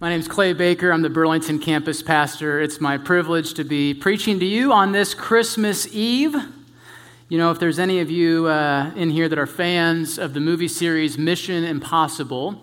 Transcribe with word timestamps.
My 0.00 0.10
name 0.10 0.20
is 0.20 0.28
Clay 0.28 0.52
Baker. 0.52 0.92
I'm 0.92 1.02
the 1.02 1.10
Burlington 1.10 1.58
campus 1.58 2.04
pastor. 2.04 2.60
It's 2.60 2.80
my 2.80 2.98
privilege 2.98 3.54
to 3.54 3.64
be 3.64 3.94
preaching 3.94 4.38
to 4.38 4.46
you 4.46 4.72
on 4.72 4.92
this 4.92 5.12
Christmas 5.12 5.92
Eve. 5.92 6.36
You 7.28 7.36
know, 7.36 7.50
if 7.50 7.58
there's 7.58 7.80
any 7.80 7.98
of 7.98 8.08
you 8.08 8.46
uh, 8.46 8.92
in 8.94 9.10
here 9.10 9.28
that 9.28 9.40
are 9.40 9.46
fans 9.46 10.16
of 10.16 10.34
the 10.34 10.40
movie 10.40 10.68
series 10.68 11.18
Mission 11.18 11.64
Impossible, 11.64 12.62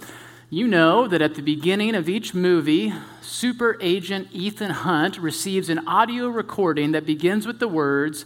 you 0.49 0.65
know 0.65 1.09
that 1.09 1.21
at 1.21 1.35
the 1.35 1.41
beginning 1.41 1.93
of 1.93 2.07
each 2.07 2.33
movie, 2.33 2.93
super 3.19 3.77
agent 3.81 4.29
Ethan 4.31 4.71
Hunt 4.71 5.17
receives 5.17 5.67
an 5.67 5.85
audio 5.89 6.29
recording 6.29 6.93
that 6.93 7.05
begins 7.05 7.45
with 7.45 7.59
the 7.59 7.67
words, 7.67 8.23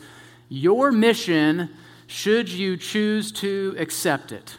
Your 0.50 0.92
mission, 0.92 1.72
should 2.06 2.48
you 2.48 2.78
choose 2.78 3.32
to 3.32 3.74
accept 3.80 4.32
it. 4.32 4.59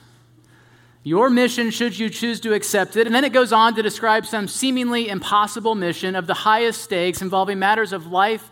Your 1.03 1.31
mission, 1.31 1.71
should 1.71 1.99
you 1.99 2.11
choose 2.11 2.41
to 2.41 2.53
accept 2.53 2.97
it. 2.97 3.07
And 3.07 3.15
then 3.15 3.25
it 3.25 3.33
goes 3.33 3.53
on 3.53 3.75
to 3.77 3.83
describe 3.83 4.27
some 4.27 4.47
seemingly 4.47 5.09
impossible 5.09 5.75
mission 5.75 6.15
of 6.15 6.27
the 6.27 6.35
highest 6.35 6.83
stakes 6.83 7.23
involving 7.23 7.59
matters 7.59 7.93
of 7.93 8.07
life 8.07 8.51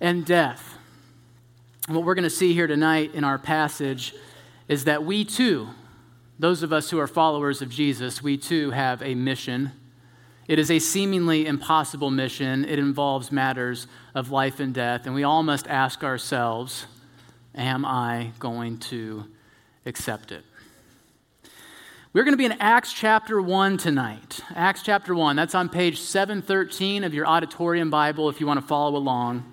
and 0.00 0.24
death. 0.24 0.76
And 1.86 1.96
what 1.96 2.04
we're 2.04 2.14
going 2.14 2.24
to 2.24 2.30
see 2.30 2.52
here 2.52 2.66
tonight 2.66 3.14
in 3.14 3.24
our 3.24 3.38
passage 3.38 4.14
is 4.68 4.84
that 4.84 5.04
we 5.04 5.24
too, 5.24 5.68
those 6.38 6.62
of 6.62 6.72
us 6.72 6.90
who 6.90 6.98
are 6.98 7.06
followers 7.06 7.62
of 7.62 7.70
Jesus, 7.70 8.22
we 8.22 8.36
too 8.36 8.70
have 8.70 9.02
a 9.02 9.14
mission. 9.14 9.72
It 10.48 10.58
is 10.58 10.70
a 10.70 10.78
seemingly 10.78 11.46
impossible 11.46 12.10
mission. 12.10 12.66
It 12.66 12.78
involves 12.78 13.32
matters 13.32 13.86
of 14.14 14.30
life 14.30 14.60
and 14.60 14.74
death. 14.74 15.06
And 15.06 15.14
we 15.14 15.24
all 15.24 15.42
must 15.42 15.66
ask 15.68 16.04
ourselves, 16.04 16.86
Am 17.54 17.84
I 17.84 18.32
going 18.38 18.78
to 18.78 19.26
accept 19.84 20.32
it? 20.32 20.44
We're 22.14 22.24
going 22.24 22.34
to 22.34 22.38
be 22.38 22.44
in 22.44 22.52
Acts 22.60 22.92
chapter 22.92 23.40
1 23.40 23.78
tonight. 23.78 24.42
Acts 24.54 24.82
chapter 24.82 25.14
1. 25.14 25.34
That's 25.34 25.54
on 25.54 25.70
page 25.70 25.98
713 25.98 27.04
of 27.04 27.14
your 27.14 27.26
auditorium 27.26 27.88
Bible 27.88 28.28
if 28.28 28.38
you 28.38 28.46
want 28.46 28.60
to 28.60 28.66
follow 28.66 28.98
along. 28.98 29.50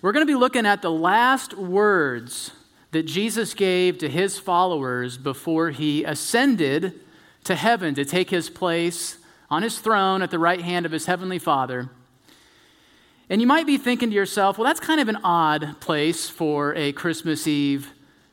We're 0.00 0.10
going 0.10 0.26
to 0.26 0.32
be 0.32 0.36
looking 0.36 0.66
at 0.66 0.82
the 0.82 0.90
last 0.90 1.54
words 1.56 2.50
that 2.90 3.04
Jesus 3.04 3.54
gave 3.54 3.98
to 3.98 4.08
his 4.08 4.36
followers 4.36 5.16
before 5.16 5.70
he 5.70 6.02
ascended 6.02 7.00
to 7.44 7.54
heaven 7.54 7.94
to 7.94 8.04
take 8.04 8.30
his 8.30 8.50
place 8.50 9.18
on 9.48 9.62
his 9.62 9.78
throne 9.78 10.22
at 10.22 10.32
the 10.32 10.40
right 10.40 10.60
hand 10.60 10.84
of 10.84 10.90
his 10.90 11.06
heavenly 11.06 11.38
Father. 11.38 11.88
And 13.30 13.40
you 13.40 13.46
might 13.46 13.64
be 13.64 13.78
thinking 13.78 14.10
to 14.10 14.16
yourself, 14.16 14.58
well, 14.58 14.66
that's 14.66 14.80
kind 14.80 15.00
of 15.00 15.06
an 15.06 15.18
odd 15.22 15.80
place 15.80 16.28
for 16.28 16.74
a 16.74 16.90
Christmas 16.94 17.46
Eve 17.46 17.92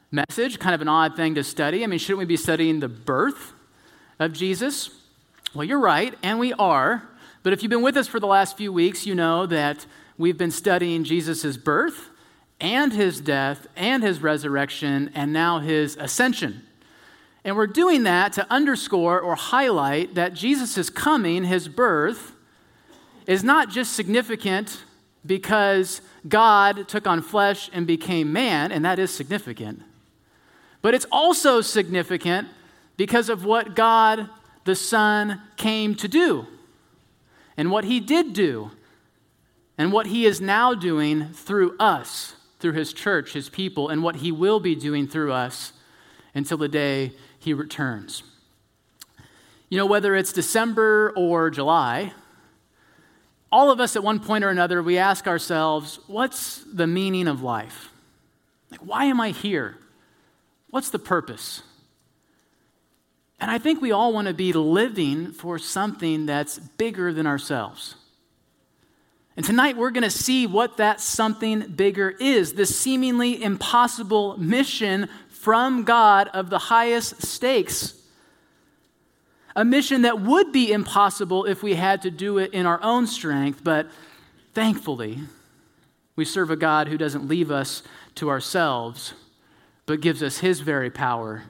message, 0.10 0.58
kind 0.58 0.74
of 0.74 0.82
an 0.82 0.88
odd 0.88 1.16
thing 1.16 1.36
to 1.36 1.44
study. 1.44 1.84
I 1.84 1.88
mean, 1.88 2.00
shouldn't 2.00 2.18
we 2.18 2.26
be 2.26 2.36
studying 2.36 2.80
the 2.80 2.90
birth 2.90 3.54
of 4.20 4.34
Jesus? 4.34 4.90
Well, 5.54 5.64
you're 5.64 5.80
right, 5.80 6.14
and 6.22 6.38
we 6.40 6.54
are. 6.54 7.08
But 7.42 7.54
if 7.54 7.64
you've 7.64 7.70
been 7.70 7.82
with 7.82 7.98
us 7.98 8.08
for 8.08 8.20
the 8.20 8.28
last 8.28 8.58
few 8.58 8.72
weeks, 8.72 9.06
you 9.06 9.16
know 9.16 9.46
that 9.46 9.86
we've 10.18 10.38
been 10.38 10.52
studying 10.52 11.04
Jesus' 11.04 11.58
birth 11.58 12.10
and 12.60 12.92
his 12.94 13.22
death 13.22 13.68
and 13.76 14.04
his 14.04 14.22
resurrection 14.22 15.10
and 15.16 15.32
now 15.32 15.60
his 15.60 15.96
ascension. 15.96 16.64
And 17.46 17.56
we're 17.56 17.68
doing 17.68 18.04
that 18.04 18.34
to 18.34 18.46
underscore 18.52 19.20
or 19.22 19.36
highlight 19.36 20.16
that 20.16 20.34
Jesus' 20.34 20.90
coming, 20.90 21.46
his 21.46 21.70
birth, 21.70 22.34
is 23.26 23.44
not 23.44 23.70
just 23.70 23.94
significant 23.94 24.84
because 25.26 26.02
God 26.28 26.88
took 26.88 27.08
on 27.08 27.22
flesh 27.22 27.70
and 27.72 27.88
became 27.88 28.34
man, 28.34 28.72
and 28.72 28.84
that 28.84 29.00
is 29.00 29.12
significant. 29.12 29.82
But 30.82 30.94
it's 30.94 31.06
also 31.12 31.62
significant 31.62 32.50
because 33.00 33.30
of 33.30 33.46
what 33.46 33.78
God 33.78 34.30
the 34.66 34.76
Son 34.76 35.42
came 35.56 35.96
to 35.96 36.10
do 36.10 36.46
and 37.56 37.72
what 37.72 37.86
he 37.86 38.02
did 38.02 38.34
do 38.34 38.72
and 39.78 39.94
what 39.94 40.08
he 40.08 40.26
is 40.26 40.42
now 40.42 40.74
doing 40.74 41.30
through 41.30 41.78
us, 41.80 42.36
through 42.60 42.74
his 42.74 42.92
church, 42.92 43.32
his 43.32 43.48
people, 43.48 43.88
and 43.88 44.04
what 44.04 44.18
he 44.18 44.34
will 44.34 44.60
be 44.60 44.76
doing 44.76 45.08
through 45.08 45.32
us 45.32 45.72
until 46.36 46.58
the 46.58 46.68
day 46.68 47.14
he 47.40 47.54
returns. 47.54 48.22
You 49.70 49.78
know, 49.78 49.86
whether 49.86 50.14
it's 50.14 50.34
December 50.34 51.14
or 51.16 51.50
July, 51.50 52.12
all 53.50 53.72
of 53.72 53.80
us 53.80 53.96
at 53.96 54.04
one 54.04 54.20
point 54.20 54.44
or 54.44 54.50
another, 54.50 54.84
we 54.84 54.98
ask 54.98 55.26
ourselves, 55.26 56.02
what's 56.08 56.66
the 56.66 56.86
meaning 56.86 57.30
of 57.30 57.42
life? 57.42 57.94
Like, 58.70 58.82
why 58.82 59.06
am 59.06 59.22
I 59.22 59.30
here? 59.30 59.78
What's 60.70 60.90
the 60.90 61.00
purpose? 61.00 61.64
And 63.42 63.50
I 63.50 63.58
think 63.58 63.82
we 63.82 63.92
all 63.92 64.14
want 64.14 64.28
to 64.28 64.34
be 64.34 64.52
living 64.52 65.32
for 65.32 65.58
something 65.58 66.26
that's 66.26 66.60
bigger 66.60 67.14
than 67.14 67.26
ourselves. 67.26 67.96
And 69.38 69.46
tonight 69.46 69.78
we're 69.78 69.92
going 69.92 70.04
to 70.04 70.10
see 70.10 70.48
what 70.48 70.78
that 70.78 71.00
something 71.00 71.62
bigger 71.62 72.10
is 72.10 72.54
the 72.54 72.66
seemingly 72.66 73.42
impossible 73.42 74.38
mission 74.38 75.08
from 75.30 75.86
God 75.86 76.28
of 76.34 76.50
the 76.50 76.58
highest 76.58 77.26
stakes. 77.26 77.94
A 79.56 79.64
mission 79.64 80.02
that 80.02 80.20
would 80.20 80.52
be 80.52 80.74
impossible 80.74 81.46
if 81.46 81.64
we 81.64 81.76
had 81.76 82.02
to 82.02 82.12
do 82.12 82.38
it 82.38 82.54
in 82.54 82.66
our 82.66 82.84
own 82.84 83.08
strength, 83.08 83.64
but 83.64 83.88
thankfully, 84.54 85.20
we 86.18 86.26
serve 86.26 86.52
a 86.52 86.58
God 86.58 86.90
who 86.90 86.98
doesn't 86.98 87.30
leave 87.30 87.50
us 87.50 87.82
to 88.16 88.30
ourselves, 88.30 89.14
but 89.86 90.02
gives 90.02 90.22
us 90.22 90.40
His 90.40 90.60
very 90.60 90.90
power 90.90 91.44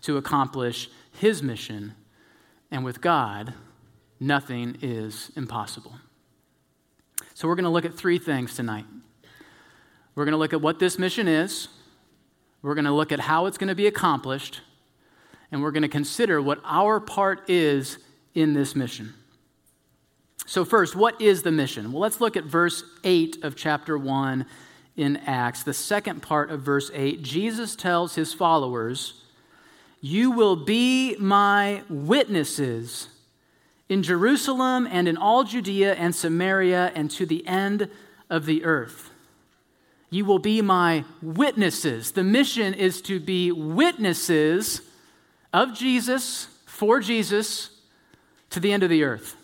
to 0.00 0.16
accomplish 0.16 0.88
his 1.14 1.42
mission, 1.42 1.94
and 2.70 2.84
with 2.84 3.00
God, 3.00 3.54
nothing 4.20 4.76
is 4.82 5.30
impossible. 5.36 5.94
So, 7.34 7.48
we're 7.48 7.54
going 7.56 7.64
to 7.64 7.70
look 7.70 7.84
at 7.84 7.94
three 7.94 8.18
things 8.18 8.54
tonight. 8.54 8.86
We're 10.14 10.24
going 10.24 10.32
to 10.32 10.38
look 10.38 10.52
at 10.52 10.60
what 10.60 10.78
this 10.78 10.98
mission 10.98 11.26
is, 11.26 11.68
we're 12.62 12.74
going 12.74 12.84
to 12.84 12.92
look 12.92 13.12
at 13.12 13.20
how 13.20 13.46
it's 13.46 13.58
going 13.58 13.68
to 13.68 13.74
be 13.74 13.86
accomplished, 13.86 14.60
and 15.50 15.62
we're 15.62 15.72
going 15.72 15.82
to 15.82 15.88
consider 15.88 16.40
what 16.40 16.60
our 16.64 17.00
part 17.00 17.48
is 17.48 17.98
in 18.34 18.54
this 18.54 18.74
mission. 18.74 19.14
So, 20.46 20.64
first, 20.64 20.94
what 20.94 21.20
is 21.20 21.42
the 21.42 21.52
mission? 21.52 21.92
Well, 21.92 22.02
let's 22.02 22.20
look 22.20 22.36
at 22.36 22.44
verse 22.44 22.84
8 23.02 23.42
of 23.42 23.56
chapter 23.56 23.96
1 23.96 24.46
in 24.96 25.16
Acts. 25.18 25.62
The 25.62 25.74
second 25.74 26.22
part 26.22 26.50
of 26.50 26.60
verse 26.60 26.90
8, 26.92 27.22
Jesus 27.22 27.74
tells 27.74 28.14
his 28.14 28.34
followers 28.34 29.23
you 30.04 30.30
will 30.32 30.54
be 30.54 31.16
my 31.16 31.82
witnesses 31.88 33.08
in 33.88 34.02
Jerusalem 34.02 34.86
and 34.90 35.08
in 35.08 35.16
all 35.16 35.44
Judea 35.44 35.94
and 35.94 36.14
Samaria 36.14 36.92
and 36.94 37.10
to 37.12 37.24
the 37.24 37.46
end 37.46 37.88
of 38.28 38.44
the 38.44 38.66
earth. 38.66 39.08
You 40.10 40.26
will 40.26 40.38
be 40.38 40.60
my 40.60 41.06
witnesses. 41.22 42.12
The 42.12 42.22
mission 42.22 42.74
is 42.74 43.00
to 43.00 43.18
be 43.18 43.50
witnesses 43.50 44.82
of 45.54 45.72
Jesus, 45.72 46.48
for 46.66 47.00
Jesus, 47.00 47.70
to 48.50 48.60
the 48.60 48.74
end 48.74 48.82
of 48.82 48.90
the 48.90 49.04
earth. 49.04 49.36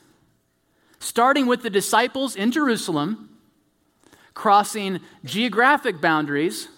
Starting 0.99 1.47
with 1.47 1.63
the 1.63 1.71
disciples 1.71 2.37
in 2.37 2.53
Jerusalem, 2.53 3.31
crossing 4.35 5.01
geographic 5.25 6.03
boundaries, 6.03 6.69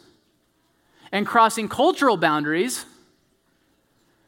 and 1.10 1.26
crossing 1.26 1.68
cultural 1.68 2.16
boundaries 2.16 2.86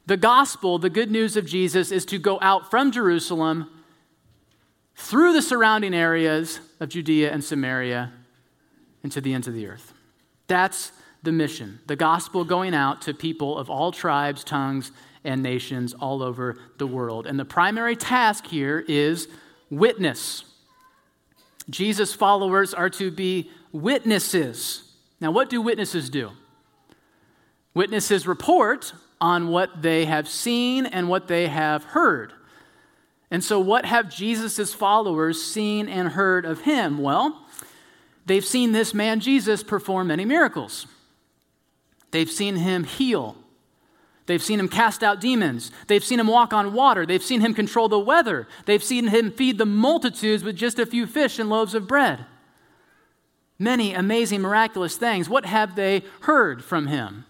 the 0.06 0.16
gospel, 0.16 0.78
the 0.78 0.90
good 0.90 1.10
news 1.10 1.36
of 1.36 1.46
Jesus, 1.46 1.90
is 1.90 2.04
to 2.06 2.18
go 2.18 2.38
out 2.40 2.70
from 2.70 2.92
Jerusalem 2.92 3.70
through 4.96 5.32
the 5.32 5.42
surrounding 5.42 5.94
areas 5.94 6.60
of 6.80 6.90
Judea 6.90 7.32
and 7.32 7.42
Samaria 7.42 8.12
and 9.02 9.10
to 9.12 9.20
the 9.20 9.32
ends 9.32 9.48
of 9.48 9.54
the 9.54 9.66
earth. 9.66 9.92
That's 10.46 10.92
the 11.22 11.32
mission. 11.32 11.80
The 11.86 11.96
gospel 11.96 12.44
going 12.44 12.74
out 12.74 13.02
to 13.02 13.14
people 13.14 13.58
of 13.58 13.70
all 13.70 13.92
tribes, 13.92 14.44
tongues, 14.44 14.92
and 15.24 15.42
nations 15.42 15.94
all 15.94 16.22
over 16.22 16.58
the 16.78 16.86
world. 16.86 17.26
And 17.26 17.38
the 17.38 17.44
primary 17.46 17.96
task 17.96 18.46
here 18.46 18.84
is 18.86 19.28
witness. 19.70 20.44
Jesus' 21.70 22.12
followers 22.12 22.74
are 22.74 22.90
to 22.90 23.10
be 23.10 23.50
witnesses. 23.72 24.92
Now, 25.18 25.30
what 25.30 25.48
do 25.48 25.62
witnesses 25.62 26.10
do? 26.10 26.32
Witnesses 27.72 28.26
report 28.26 28.92
on 29.20 29.48
what 29.48 29.82
they 29.82 30.04
have 30.04 30.28
seen 30.28 30.86
and 30.86 31.08
what 31.08 31.28
they 31.28 31.48
have 31.48 31.84
heard. 31.84 32.32
And 33.30 33.42
so, 33.42 33.58
what 33.58 33.84
have 33.84 34.14
Jesus' 34.14 34.74
followers 34.74 35.42
seen 35.42 35.88
and 35.88 36.10
heard 36.10 36.44
of 36.44 36.62
him? 36.62 36.98
Well, 36.98 37.46
they've 38.26 38.44
seen 38.44 38.72
this 38.72 38.94
man 38.94 39.20
Jesus 39.20 39.62
perform 39.62 40.08
many 40.08 40.24
miracles. 40.24 40.86
They've 42.10 42.30
seen 42.30 42.56
him 42.56 42.84
heal. 42.84 43.36
They've 44.26 44.42
seen 44.42 44.58
him 44.60 44.68
cast 44.68 45.02
out 45.02 45.20
demons. 45.20 45.70
They've 45.86 46.04
seen 46.04 46.20
him 46.20 46.28
walk 46.28 46.52
on 46.52 46.72
water. 46.72 47.04
They've 47.04 47.22
seen 47.22 47.40
him 47.40 47.54
control 47.54 47.88
the 47.88 47.98
weather. 47.98 48.46
They've 48.64 48.82
seen 48.82 49.08
him 49.08 49.30
feed 49.30 49.58
the 49.58 49.66
multitudes 49.66 50.42
with 50.42 50.56
just 50.56 50.78
a 50.78 50.86
few 50.86 51.06
fish 51.06 51.38
and 51.38 51.50
loaves 51.50 51.74
of 51.74 51.86
bread. 51.86 52.24
Many 53.58 53.94
amazing, 53.94 54.40
miraculous 54.40 54.96
things. 54.96 55.28
What 55.28 55.44
have 55.44 55.76
they 55.76 56.04
heard 56.20 56.64
from 56.64 56.86
him? 56.86 57.24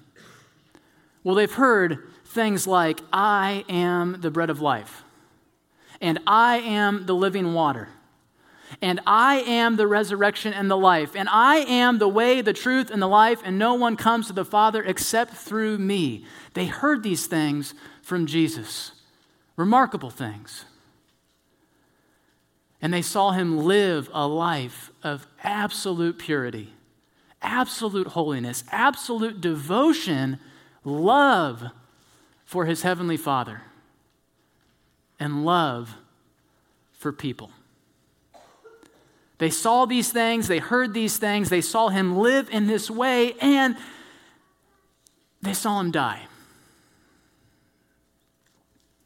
Well, 1.25 1.35
they've 1.35 1.53
heard 1.53 1.99
things 2.26 2.67
like, 2.67 3.00
I 3.12 3.65
am 3.69 4.21
the 4.21 4.31
bread 4.31 4.50
of 4.50 4.61
life, 4.61 5.03
and 6.00 6.21
I 6.26 6.59
am 6.59 7.06
the 7.06 7.15
living 7.15 7.55
water. 7.55 7.88
And 8.82 9.00
I 9.06 9.37
am 9.41 9.76
the 9.76 9.87
resurrection 9.87 10.53
and 10.53 10.69
the 10.71 10.76
life. 10.76 11.15
And 11.15 11.29
I 11.29 11.59
am 11.59 11.99
the 11.99 12.09
way, 12.09 12.41
the 12.41 12.53
truth, 12.53 12.91
and 12.91 13.00
the 13.00 13.06
life, 13.06 13.41
and 13.44 13.56
no 13.59 13.75
one 13.75 13.97
comes 13.97 14.26
to 14.26 14.32
the 14.32 14.44
Father 14.44 14.82
except 14.82 15.35
through 15.35 15.79
me. 15.79 16.25
They 16.55 16.67
heard 16.67 17.03
these 17.03 17.26
things 17.26 17.75
from 18.03 18.26
Jesus. 18.26 18.93
Remarkable 19.56 20.11
things. 20.11 20.65
And 22.82 22.93
they 22.93 23.03
saw 23.03 23.31
him 23.31 23.59
live 23.59 24.11
a 24.12 24.26
life 24.26 24.91
of 25.03 25.26
absolute 25.44 26.19
purity, 26.19 26.73
absolute 27.43 28.09
holiness, 28.09 28.65
absolute 28.73 29.41
devotion, 29.41 30.41
love 30.84 31.64
for 32.44 32.66
his 32.66 32.82
heavenly 32.82 33.16
Father, 33.16 33.62
and 35.19 35.44
love 35.44 35.96
for 36.92 37.12
people. 37.12 37.50
They 39.38 39.50
saw 39.50 39.84
these 39.84 40.12
things, 40.12 40.46
they 40.46 40.58
heard 40.58 40.94
these 40.94 41.16
things, 41.16 41.48
they 41.48 41.60
saw 41.60 41.88
him 41.88 42.16
live 42.16 42.48
in 42.50 42.66
this 42.66 42.90
way, 42.90 43.34
and 43.40 43.76
they 45.42 45.54
saw 45.54 45.81
him 45.81 45.90
die. 45.90 46.26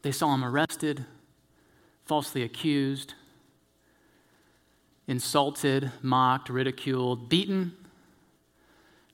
They 0.02 0.12
saw 0.12 0.34
him 0.34 0.44
arrested, 0.44 1.04
falsely 2.04 2.42
accused, 2.42 3.14
insulted, 5.06 5.90
mocked, 6.02 6.48
ridiculed, 6.48 7.28
beaten, 7.28 7.72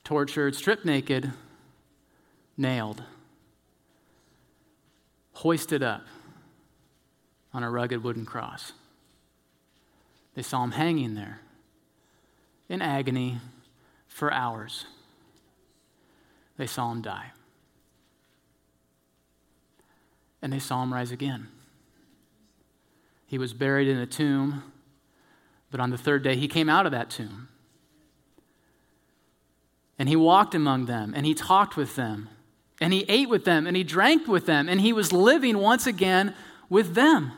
tortured, 0.02 0.54
stripped 0.54 0.84
naked, 0.84 1.32
nailed, 2.56 3.02
hoisted 5.32 5.82
up 5.82 6.02
on 7.52 7.62
a 7.62 7.70
rugged 7.70 8.02
wooden 8.02 8.24
cross. 8.24 8.72
They 10.34 10.42
saw 10.42 10.64
him 10.64 10.72
hanging 10.72 11.14
there 11.14 11.40
in 12.68 12.82
agony 12.82 13.38
for 14.08 14.32
hours. 14.32 14.86
They 16.56 16.66
saw 16.66 16.90
him 16.92 17.02
die. 17.02 17.32
And 20.42 20.52
they 20.52 20.58
saw 20.58 20.82
him 20.82 20.92
rise 20.92 21.10
again. 21.10 21.48
He 23.26 23.38
was 23.38 23.52
buried 23.52 23.88
in 23.88 23.98
a 23.98 24.06
tomb, 24.06 24.62
but 25.70 25.80
on 25.80 25.90
the 25.90 25.98
third 25.98 26.22
day 26.22 26.36
he 26.36 26.46
came 26.46 26.68
out 26.68 26.86
of 26.86 26.92
that 26.92 27.10
tomb. 27.10 27.48
And 29.98 30.08
he 30.08 30.16
walked 30.16 30.54
among 30.54 30.86
them, 30.86 31.12
and 31.16 31.24
he 31.24 31.34
talked 31.34 31.76
with 31.76 31.96
them, 31.96 32.28
and 32.84 32.92
he 32.92 33.06
ate 33.08 33.30
with 33.30 33.46
them, 33.46 33.66
and 33.66 33.74
he 33.74 33.82
drank 33.82 34.28
with 34.28 34.44
them, 34.44 34.68
and 34.68 34.78
he 34.78 34.92
was 34.92 35.10
living 35.10 35.56
once 35.56 35.86
again 35.86 36.34
with 36.68 36.92
them. 36.92 37.32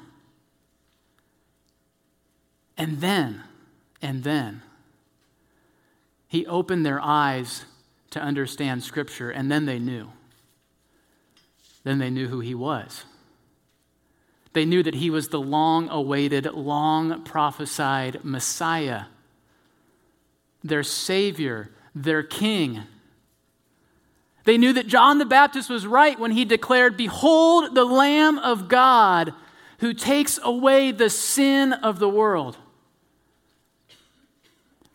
And 2.76 3.00
then, 3.00 3.44
and 4.02 4.24
then, 4.24 4.62
he 6.26 6.44
opened 6.46 6.84
their 6.84 7.00
eyes 7.00 7.64
to 8.10 8.20
understand 8.20 8.82
Scripture, 8.82 9.30
and 9.30 9.48
then 9.48 9.66
they 9.66 9.78
knew. 9.78 10.08
Then 11.84 11.98
they 11.98 12.10
knew 12.10 12.26
who 12.26 12.40
he 12.40 12.56
was. 12.56 13.04
They 14.52 14.64
knew 14.64 14.82
that 14.82 14.96
he 14.96 15.10
was 15.10 15.28
the 15.28 15.38
long 15.38 15.88
awaited, 15.90 16.46
long 16.54 17.22
prophesied 17.22 18.24
Messiah, 18.24 19.04
their 20.64 20.82
Savior, 20.82 21.70
their 21.94 22.24
King. 22.24 22.82
They 24.46 24.58
knew 24.58 24.72
that 24.74 24.86
John 24.86 25.18
the 25.18 25.26
Baptist 25.26 25.68
was 25.68 25.88
right 25.88 26.18
when 26.18 26.30
he 26.30 26.44
declared, 26.44 26.96
Behold 26.96 27.74
the 27.74 27.84
Lamb 27.84 28.38
of 28.38 28.68
God 28.68 29.34
who 29.80 29.92
takes 29.92 30.38
away 30.40 30.92
the 30.92 31.10
sin 31.10 31.72
of 31.72 31.98
the 31.98 32.08
world. 32.08 32.56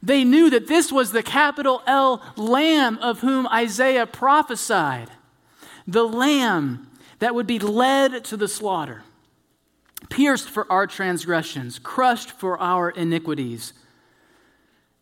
They 0.01 0.23
knew 0.23 0.49
that 0.49 0.67
this 0.67 0.89
was 0.89 1.11
the 1.11 1.21
capital 1.21 1.83
L 1.85 2.23
Lamb 2.37 2.97
of 2.99 3.19
whom 3.19 3.45
Isaiah 3.47 4.07
prophesied, 4.07 5.09
the 5.85 6.07
Lamb 6.07 6.89
that 7.19 7.35
would 7.35 7.45
be 7.45 7.59
led 7.59 8.23
to 8.25 8.37
the 8.37 8.47
slaughter, 8.47 9.03
pierced 10.09 10.49
for 10.49 10.65
our 10.71 10.87
transgressions, 10.87 11.77
crushed 11.77 12.31
for 12.31 12.57
our 12.57 12.89
iniquities, 12.89 13.73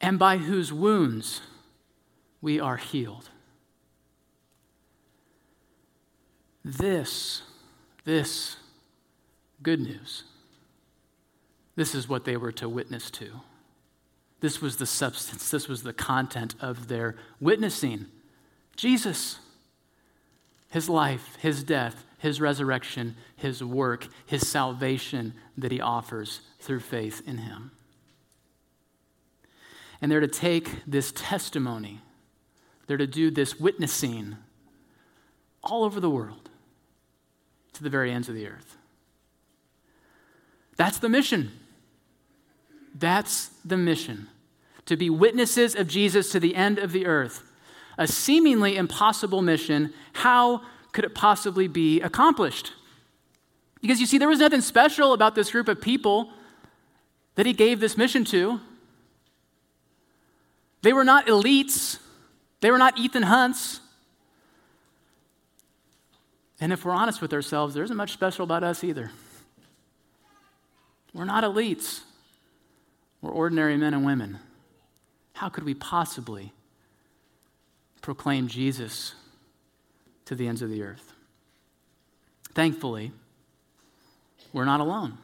and 0.02 0.18
by 0.18 0.38
whose 0.38 0.74
wounds 0.74 1.42
we 2.42 2.60
are 2.60 2.78
healed. 2.78 3.30
This, 6.64 7.42
this 8.04 8.58
good 9.64 9.80
news, 9.80 10.24
this 11.76 11.96
is 11.96 12.10
what 12.10 12.26
they 12.26 12.36
were 12.36 12.52
to 12.54 12.68
witness 12.68 13.10
to. 13.12 13.42
This 14.42 14.62
was 14.62 14.78
the 14.78 14.86
substance, 14.86 15.50
this 15.52 15.68
was 15.68 15.84
the 15.84 15.94
content 15.94 16.56
of 16.62 16.88
their 16.88 17.16
witnessing. 17.40 18.06
Jesus, 18.76 19.40
his 20.70 20.90
life, 20.90 21.38
his 21.42 21.64
death, 21.64 22.06
his 22.20 22.40
resurrection, 22.40 23.16
his 23.36 23.64
work, 23.64 24.08
his 24.26 24.48
salvation 24.48 25.34
that 25.58 25.72
he 25.72 25.82
offers 25.82 26.42
through 26.60 26.80
faith 26.82 27.22
in 27.26 27.40
him. 27.40 27.72
And 30.02 30.12
they're 30.12 30.20
to 30.20 30.28
take 30.28 30.84
this 30.86 31.12
testimony, 31.14 32.02
they're 32.88 32.98
to 32.98 33.08
do 33.08 33.32
this 33.32 33.60
witnessing 33.60 34.38
all 35.64 35.84
over 35.84 36.00
the 36.00 36.10
world 36.10 36.49
to 37.80 37.84
the 37.84 37.90
very 37.90 38.12
ends 38.12 38.28
of 38.28 38.36
the 38.36 38.46
earth. 38.46 38.76
That's 40.76 41.00
the 41.00 41.10
mission. 41.10 41.52
That's 42.94 43.50
the 43.64 43.78
mission 43.78 44.28
to 44.86 44.98
be 44.98 45.10
witnesses 45.10 45.76
of 45.76 45.88
Jesus 45.88 46.32
to 46.32 46.40
the 46.40 46.56
end 46.56 46.78
of 46.78 46.92
the 46.92 47.06
earth. 47.06 47.44
A 47.98 48.08
seemingly 48.08 48.76
impossible 48.76 49.42
mission. 49.42 49.94
How 50.14 50.62
could 50.92 51.06
it 51.06 51.16
possibly 51.16 51.68
be 51.68 52.02
accomplished? 52.02 52.74
Because 53.82 54.02
you 54.02 54.06
see, 54.06 54.18
there 54.18 54.28
was 54.28 54.40
nothing 54.40 54.62
special 54.62 55.14
about 55.14 55.36
this 55.36 55.52
group 55.52 55.68
of 55.68 55.80
people 55.80 56.32
that 57.36 57.46
he 57.46 57.54
gave 57.54 57.80
this 57.80 57.98
mission 57.98 58.26
to. 58.26 58.60
They 60.82 60.92
were 60.92 61.06
not 61.06 61.28
elites, 61.28 62.00
they 62.60 62.72
were 62.72 62.78
not 62.78 62.98
Ethan 62.98 63.24
Hunts. 63.24 63.80
And 66.62 66.74
if 66.74 66.84
we're 66.84 66.92
honest 66.92 67.22
with 67.22 67.34
ourselves, 67.34 67.74
there 67.74 67.84
isn't 67.84 67.96
much 67.96 68.12
special 68.12 68.44
about 68.44 68.64
us 68.64 68.84
either. 68.84 69.12
We're 71.14 71.26
not 71.26 71.44
elites. 71.44 72.02
We're 73.22 73.32
ordinary 73.32 73.78
men 73.78 73.94
and 73.94 74.06
women. 74.06 74.40
How 75.34 75.50
could 75.50 75.64
we 75.64 75.74
possibly 75.74 76.54
proclaim 78.02 78.48
Jesus 78.48 79.14
to 80.26 80.36
the 80.36 80.48
ends 80.48 80.62
of 80.62 80.70
the 80.70 80.84
earth? 80.84 81.14
Thankfully, 82.54 83.12
we're 84.52 84.66
not 84.66 84.80
alone. 84.80 85.18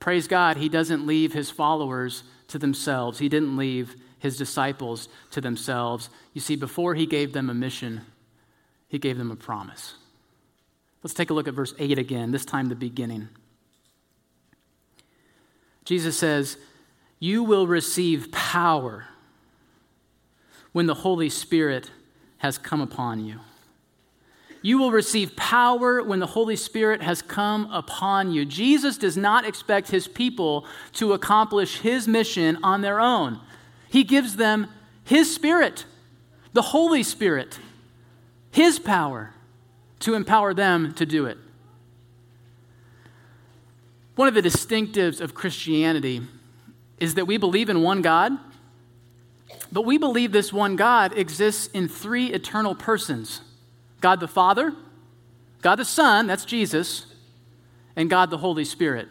Praise 0.00 0.28
God, 0.28 0.56
He 0.56 0.68
doesn't 0.68 1.06
leave 1.06 1.32
His 1.32 1.50
followers 1.50 2.24
to 2.48 2.58
themselves, 2.58 3.18
He 3.18 3.28
didn't 3.28 3.56
leave 3.56 3.96
His 4.18 4.36
disciples 4.36 5.08
to 5.30 5.40
themselves. 5.40 6.10
You 6.34 6.40
see, 6.40 6.56
before 6.56 6.94
He 6.94 7.06
gave 7.06 7.32
them 7.32 7.50
a 7.50 7.54
mission, 7.54 8.02
He 8.88 8.98
gave 8.98 9.18
them 9.18 9.30
a 9.30 9.36
promise. 9.36 9.94
Let's 11.02 11.14
take 11.14 11.30
a 11.30 11.34
look 11.34 11.46
at 11.46 11.54
verse 11.54 11.74
8 11.78 11.98
again, 11.98 12.32
this 12.32 12.44
time 12.44 12.68
the 12.68 12.74
beginning. 12.74 13.28
Jesus 15.84 16.18
says, 16.18 16.58
You 17.18 17.44
will 17.44 17.66
receive 17.66 18.32
power 18.32 19.06
when 20.72 20.86
the 20.86 20.94
Holy 20.94 21.30
Spirit 21.30 21.90
has 22.38 22.58
come 22.58 22.80
upon 22.80 23.24
you. 23.24 23.40
You 24.60 24.78
will 24.78 24.90
receive 24.90 25.36
power 25.36 26.02
when 26.02 26.18
the 26.18 26.26
Holy 26.26 26.56
Spirit 26.56 27.02
has 27.02 27.22
come 27.22 27.70
upon 27.72 28.32
you. 28.32 28.44
Jesus 28.44 28.98
does 28.98 29.16
not 29.16 29.46
expect 29.46 29.90
his 29.90 30.08
people 30.08 30.66
to 30.94 31.12
accomplish 31.12 31.78
his 31.78 32.08
mission 32.08 32.58
on 32.62 32.80
their 32.80 33.00
own. 33.00 33.40
He 33.88 34.02
gives 34.02 34.36
them 34.36 34.66
his 35.04 35.32
Spirit, 35.32 35.84
the 36.52 36.62
Holy 36.62 37.02
Spirit, 37.02 37.58
his 38.58 38.80
power 38.80 39.32
to 40.00 40.14
empower 40.14 40.52
them 40.52 40.92
to 40.94 41.06
do 41.06 41.26
it. 41.26 41.38
One 44.16 44.26
of 44.26 44.34
the 44.34 44.42
distinctives 44.42 45.20
of 45.20 45.32
Christianity 45.32 46.22
is 46.98 47.14
that 47.14 47.26
we 47.26 47.36
believe 47.36 47.70
in 47.70 47.82
one 47.82 48.02
God, 48.02 48.32
but 49.70 49.82
we 49.82 49.96
believe 49.96 50.32
this 50.32 50.52
one 50.52 50.74
God 50.74 51.16
exists 51.16 51.68
in 51.68 51.86
three 51.86 52.32
eternal 52.32 52.74
persons 52.74 53.42
God 54.00 54.18
the 54.18 54.26
Father, 54.26 54.74
God 55.62 55.76
the 55.76 55.84
Son, 55.84 56.26
that's 56.26 56.44
Jesus, 56.44 57.06
and 57.94 58.10
God 58.10 58.28
the 58.28 58.38
Holy 58.38 58.64
Spirit, 58.64 59.06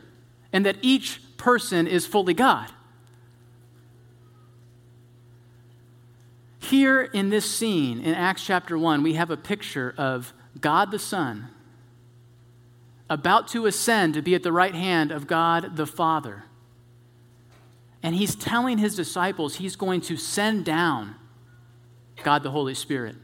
and 0.51 0.65
that 0.65 0.75
each 0.81 1.21
person 1.37 1.87
is 1.87 2.05
fully 2.05 2.33
God. 2.33 2.69
Here 6.67 7.01
in 7.01 7.29
this 7.29 7.49
scene 7.49 8.01
in 8.01 8.13
Acts 8.13 8.43
chapter 8.43 8.77
1, 8.77 9.01
we 9.01 9.13
have 9.13 9.31
a 9.31 9.37
picture 9.37 9.95
of 9.97 10.33
God 10.59 10.91
the 10.91 10.99
Son 10.99 11.47
about 13.09 13.47
to 13.49 13.67
ascend 13.67 14.15
to 14.15 14.21
be 14.21 14.35
at 14.35 14.43
the 14.43 14.51
right 14.51 14.75
hand 14.75 15.13
of 15.13 15.27
God 15.27 15.77
the 15.77 15.87
Father. 15.87 16.43
And 18.03 18.15
he's 18.15 18.35
telling 18.35 18.79
his 18.79 18.97
disciples 18.97 19.55
he's 19.55 19.77
going 19.77 20.01
to 20.01 20.17
send 20.17 20.65
down 20.65 21.15
God 22.21 22.43
the 22.43 22.51
Holy 22.51 22.73
Spirit 22.73 23.15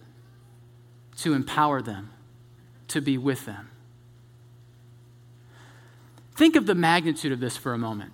to 1.18 1.34
empower 1.34 1.82
them, 1.82 2.12
to 2.88 3.02
be 3.02 3.18
with 3.18 3.46
them. 3.46 3.70
Think 6.34 6.56
of 6.56 6.66
the 6.66 6.76
magnitude 6.76 7.34
of 7.34 7.42
this 7.42 7.58
for 7.58 7.74
a 7.74 7.78
moment. 7.78 8.14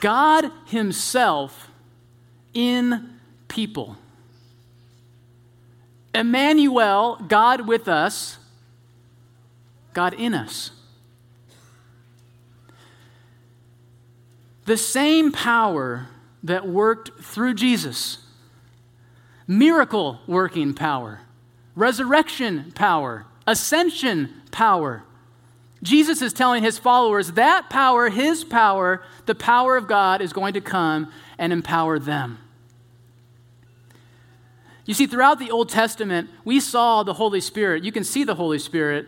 God 0.00 0.50
Himself 0.64 1.70
in 2.56 3.10
people. 3.48 3.98
Emmanuel, 6.14 7.22
God 7.28 7.68
with 7.68 7.86
us, 7.86 8.38
God 9.92 10.14
in 10.14 10.32
us. 10.32 10.70
The 14.64 14.78
same 14.78 15.30
power 15.30 16.08
that 16.42 16.66
worked 16.66 17.22
through 17.22 17.54
Jesus, 17.54 18.18
miracle 19.46 20.20
working 20.26 20.72
power, 20.72 21.20
resurrection 21.74 22.72
power, 22.74 23.26
ascension 23.46 24.32
power. 24.50 25.02
Jesus 25.82 26.22
is 26.22 26.32
telling 26.32 26.62
his 26.62 26.78
followers 26.78 27.32
that 27.32 27.68
power, 27.68 28.08
his 28.08 28.44
power, 28.44 29.02
the 29.26 29.34
power 29.34 29.76
of 29.76 29.86
God, 29.86 30.22
is 30.22 30.32
going 30.32 30.54
to 30.54 30.62
come 30.62 31.12
and 31.38 31.52
empower 31.52 31.98
them. 31.98 32.38
You 34.86 34.94
see, 34.94 35.06
throughout 35.06 35.40
the 35.40 35.50
Old 35.50 35.68
Testament, 35.68 36.30
we 36.44 36.60
saw 36.60 37.02
the 37.02 37.14
Holy 37.14 37.40
Spirit. 37.40 37.84
You 37.84 37.92
can 37.92 38.04
see 38.04 38.24
the 38.24 38.36
Holy 38.36 38.60
Spirit 38.60 39.06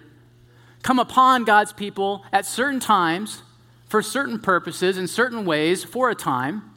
come 0.83 0.99
upon 0.99 1.45
God's 1.45 1.73
people 1.73 2.25
at 2.33 2.45
certain 2.45 2.81
times, 2.81 3.43
for 3.87 4.03
certain 4.03 4.39
purposes, 4.39 4.99
in 4.99 5.07
certain 5.07 5.45
ways, 5.45 5.85
for 5.85 6.11
a 6.11 6.15
time. 6.15 6.75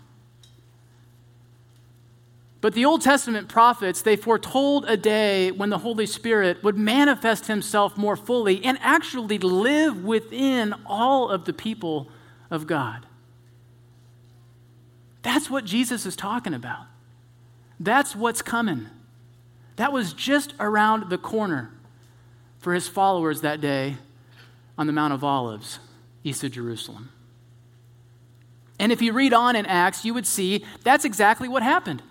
But 2.62 2.76
the 2.76 2.86
Old 2.86 3.02
Testament 3.02 3.50
prophets, 3.50 4.04
they 4.04 4.16
foretold 4.16 4.86
a 4.88 4.96
day 4.96 5.50
when 5.50 5.72
the 5.72 5.80
Holy 5.80 6.06
Spirit 6.06 6.64
would 6.64 6.78
manifest 6.78 7.48
himself 7.48 7.98
more 7.98 8.16
fully 8.16 8.64
and 8.64 8.78
actually 8.82 9.40
live 9.40 10.04
within 10.04 10.76
all 10.86 11.30
of 11.30 11.46
the 11.46 11.54
people 11.54 12.10
of 12.52 12.68
God. 12.68 13.08
That's 15.24 15.50
what 15.50 15.66
Jesus 15.66 16.06
is 16.06 16.16
talking 16.16 16.54
about. 16.54 16.86
That's 17.82 18.16
what's 18.16 18.44
coming. 18.44 18.86
That 19.78 19.92
was 19.92 20.14
just 20.14 20.54
around 20.60 21.10
the 21.10 21.18
corner 21.18 21.72
for 22.60 22.76
his 22.76 22.88
followers 22.88 23.42
that 23.42 23.60
day 23.60 23.98
on 24.78 24.86
the 24.86 24.94
Mount 24.94 25.14
of 25.14 25.24
Olives, 25.24 25.80
east 26.24 26.44
of 26.44 26.52
Jerusalem. 26.52 27.10
And 28.78 28.92
if 28.92 29.02
you 29.02 29.14
read 29.14 29.34
on 29.34 29.56
in 29.56 29.66
Acts, 29.66 30.06
you 30.06 30.14
would 30.14 30.28
see 30.28 30.64
that's 30.84 31.06
exactly 31.06 31.48
what 31.48 31.64
happened. 31.64 32.04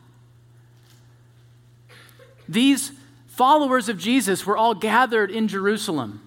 These 2.49 2.91
followers 3.29 3.89
of 3.89 3.97
Jesus 3.97 4.45
were 4.45 4.57
all 4.57 4.75
gathered 4.75 5.31
in 5.31 5.47
Jerusalem 5.47 6.21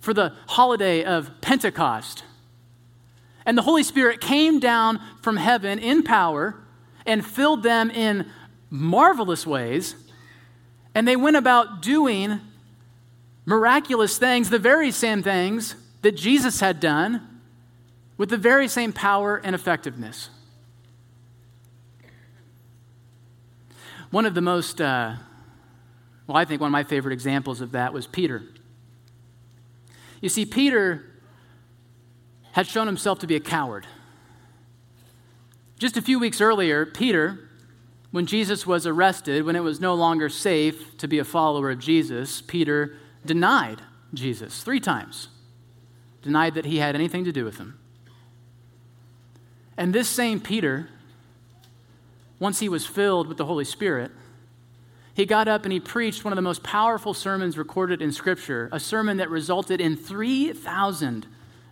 for 0.00 0.12
the 0.12 0.34
holiday 0.48 1.02
of 1.02 1.30
Pentecost. 1.40 2.24
And 3.46 3.56
the 3.56 3.62
Holy 3.62 3.82
Spirit 3.82 4.20
came 4.20 4.60
down 4.60 5.00
from 5.22 5.38
heaven 5.38 5.78
in 5.78 6.02
power 6.02 6.56
and 7.06 7.24
filled 7.24 7.62
them 7.62 7.90
in 7.90 8.30
marvelous 8.70 9.46
ways. 9.46 9.94
And 10.94 11.06
they 11.06 11.16
went 11.16 11.36
about 11.36 11.82
doing 11.82 12.40
miraculous 13.44 14.18
things, 14.18 14.50
the 14.50 14.58
very 14.58 14.90
same 14.90 15.22
things 15.22 15.76
that 16.02 16.16
Jesus 16.16 16.60
had 16.60 16.80
done, 16.80 17.40
with 18.16 18.30
the 18.30 18.36
very 18.36 18.66
same 18.66 18.92
power 18.92 19.36
and 19.36 19.54
effectiveness. 19.54 20.30
One 24.10 24.24
of 24.24 24.34
the 24.34 24.40
most 24.40 24.80
uh, 24.80 25.16
well, 26.26 26.36
I 26.36 26.44
think 26.44 26.60
one 26.60 26.68
of 26.68 26.72
my 26.72 26.84
favorite 26.84 27.12
examples 27.12 27.60
of 27.60 27.72
that 27.72 27.92
was 27.92 28.06
Peter. 28.06 28.42
You 30.20 30.28
see, 30.28 30.44
Peter 30.44 31.04
had 32.52 32.66
shown 32.66 32.86
himself 32.86 33.20
to 33.20 33.26
be 33.26 33.36
a 33.36 33.40
coward. 33.40 33.86
Just 35.78 35.96
a 35.96 36.02
few 36.02 36.18
weeks 36.18 36.40
earlier, 36.40 36.86
Peter, 36.86 37.45
when 38.10 38.26
Jesus 38.26 38.66
was 38.66 38.86
arrested, 38.86 39.44
when 39.44 39.56
it 39.56 39.60
was 39.60 39.80
no 39.80 39.94
longer 39.94 40.28
safe 40.28 40.96
to 40.98 41.08
be 41.08 41.18
a 41.18 41.24
follower 41.24 41.70
of 41.70 41.78
Jesus, 41.78 42.40
Peter 42.40 42.96
denied 43.24 43.82
Jesus 44.14 44.62
three 44.62 44.80
times, 44.80 45.28
denied 46.22 46.54
that 46.54 46.64
he 46.64 46.78
had 46.78 46.94
anything 46.94 47.24
to 47.24 47.32
do 47.32 47.44
with 47.44 47.58
him. 47.58 47.78
And 49.76 49.92
this 49.92 50.08
same 50.08 50.40
Peter, 50.40 50.88
once 52.38 52.60
he 52.60 52.68
was 52.68 52.86
filled 52.86 53.26
with 53.26 53.36
the 53.36 53.44
Holy 53.44 53.64
Spirit, 53.64 54.10
he 55.14 55.26
got 55.26 55.48
up 55.48 55.64
and 55.64 55.72
he 55.72 55.80
preached 55.80 56.24
one 56.24 56.32
of 56.32 56.36
the 56.36 56.42
most 56.42 56.62
powerful 56.62 57.14
sermons 57.14 57.56
recorded 57.56 58.02
in 58.02 58.12
Scripture, 58.12 58.68
a 58.70 58.78
sermon 58.78 59.16
that 59.16 59.30
resulted 59.30 59.80
in 59.80 59.96
3,000 59.96 61.26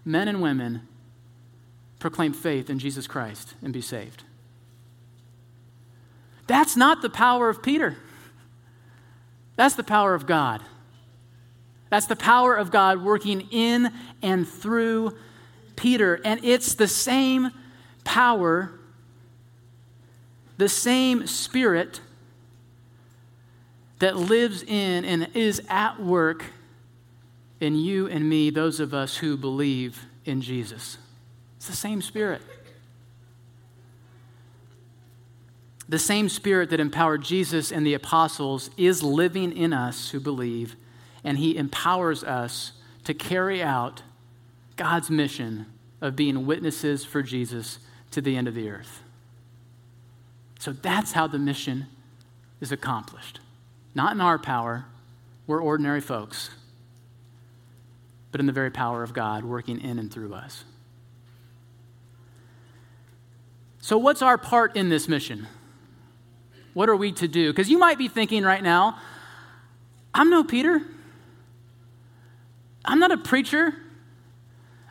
men 0.05 0.29
and 0.29 0.41
women 0.43 0.89
proclaim 1.99 2.33
faith 2.33 2.69
in 2.69 2.79
Jesus 2.79 3.07
Christ 3.07 3.55
and 3.63 3.73
be 3.73 3.81
saved. 3.81 4.25
That's 6.47 6.77
not 6.77 7.03
the 7.03 7.11
power 7.11 7.49
of 7.49 7.63
Peter. 7.63 7.97
That's 9.57 9.75
the 9.75 9.85
power 9.85 10.15
of 10.15 10.27
God. 10.27 10.63
That's 11.91 12.07
the 12.07 12.17
power 12.17 12.55
of 12.55 12.71
God 12.71 13.03
working 13.03 13.49
in 13.51 13.93
and 14.21 14.49
through 14.49 15.17
Peter. 15.77 16.21
And 16.25 16.45
it's 16.45 16.75
the 16.75 16.89
same 16.89 17.51
power, 18.03 18.73
the 20.57 20.69
same 20.69 21.27
spirit 21.27 22.01
that 24.01 24.17
lives 24.17 24.63
in 24.63 25.05
and 25.05 25.29
is 25.35 25.63
at 25.69 26.01
work 26.01 26.45
in 27.61 27.77
you 27.77 28.07
and 28.09 28.29
me, 28.29 28.51
those 28.51 28.81
of 28.81 28.93
us 28.93 29.17
who 29.17 29.37
believe 29.37 30.05
in 30.25 30.41
Jesus. 30.41 30.99
It's 31.57 31.69
the 31.69 31.77
same 31.77 32.03
Spirit. 32.03 32.43
The 35.89 35.99
same 35.99 36.29
Spirit 36.29 36.71
that 36.71 36.81
empowered 36.81 37.23
Jesus 37.23 37.71
and 37.71 37.87
the 37.87 37.95
apostles 37.95 38.71
is 38.77 39.03
living 39.03 39.57
in 39.57 39.73
us 39.73 40.11
who 40.11 40.21
believe, 40.21 40.77
and 41.23 41.39
He 41.39 41.57
empowers 41.57 42.25
us 42.25 42.73
to 43.05 43.13
carry 43.13 43.63
out 43.63 44.03
God's 44.77 45.11
mission 45.11 45.67
of 46.01 46.17
being 46.17 46.47
witnesses 46.47 47.05
for 47.05 47.23
Jesus 47.23 47.79
to 48.11 48.21
the 48.21 48.37
end 48.37 48.49
of 48.49 48.55
the 48.55 48.71
earth. 48.71 49.03
So 50.59 50.73
that's 50.73 51.13
how 51.13 51.27
the 51.27 51.39
mission 51.39 51.87
is 52.61 52.73
accomplished. 52.73 53.41
Not 53.95 54.13
in 54.13 54.21
our 54.21 54.39
power, 54.39 54.87
we're 55.47 55.63
ordinary 55.63 56.01
folks, 56.01 56.51
but 58.33 58.41
in 58.41 58.47
the 58.47 58.53
very 58.53 58.71
power 58.71 59.03
of 59.03 59.13
God 59.13 59.45
working 59.45 59.81
in 59.81 59.99
and 59.99 60.11
through 60.11 60.33
us. 60.35 60.65
So, 63.81 63.99
what's 63.99 64.23
our 64.23 64.39
part 64.39 64.77
in 64.77 64.89
this 64.89 65.09
mission? 65.09 65.47
What 66.75 66.89
are 66.89 66.97
we 66.97 67.13
to 67.13 67.29
do? 67.29 67.51
Because 67.51 67.71
you 67.71 67.79
might 67.79 67.97
be 67.99 68.09
thinking 68.09 68.43
right 68.43 68.63
now, 68.63 68.99
I'm 70.13 70.29
no 70.29 70.45
Peter. 70.45 70.83
I'm 72.85 72.99
not 72.99 73.11
a 73.13 73.17
preacher. 73.17 73.75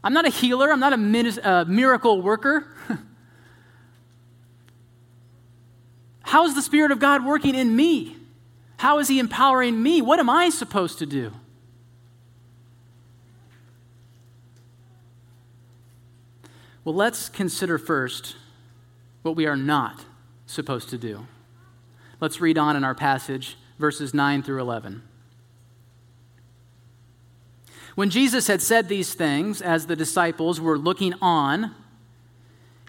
I'm 0.04 0.14
not 0.14 0.26
a 0.26 0.30
healer. 0.30 0.72
I'm 0.72 0.80
not 0.80 0.94
a 0.94 1.50
uh, 1.50 1.66
miracle 1.66 2.22
worker. 2.22 2.66
How 6.24 6.46
is 6.46 6.56
the 6.56 6.62
Spirit 6.62 6.92
of 6.92 7.00
God 7.00 7.26
working 7.26 7.54
in 7.54 7.76
me? 7.76 8.16
How 8.78 9.00
is 9.00 9.08
He 9.08 9.20
empowering 9.20 9.84
me? 9.84 10.02
What 10.02 10.20
am 10.20 10.30
I 10.30 10.50
supposed 10.50 11.00
to 11.00 11.06
do? 11.06 11.32
Well, 16.84 16.96
let's 16.96 17.30
consider 17.30 17.78
first 17.78 18.36
what 19.22 19.36
we 19.38 19.46
are 19.46 19.56
not 19.56 20.04
supposed 20.46 20.90
to 20.90 20.98
do. 20.98 21.28
Let's 22.20 22.40
read 22.40 22.58
on 22.58 22.76
in 22.76 22.84
our 22.84 22.96
passage, 22.96 23.58
verses 23.80 24.14
9 24.14 24.44
through 24.44 24.62
11. 24.62 25.02
When 27.96 28.10
Jesus 28.10 28.48
had 28.48 28.62
said 28.62 28.90
these 28.90 29.14
things, 29.14 29.62
as 29.62 29.86
the 29.86 29.96
disciples 29.96 30.60
were 30.60 30.78
looking 30.78 31.14
on, 31.22 31.76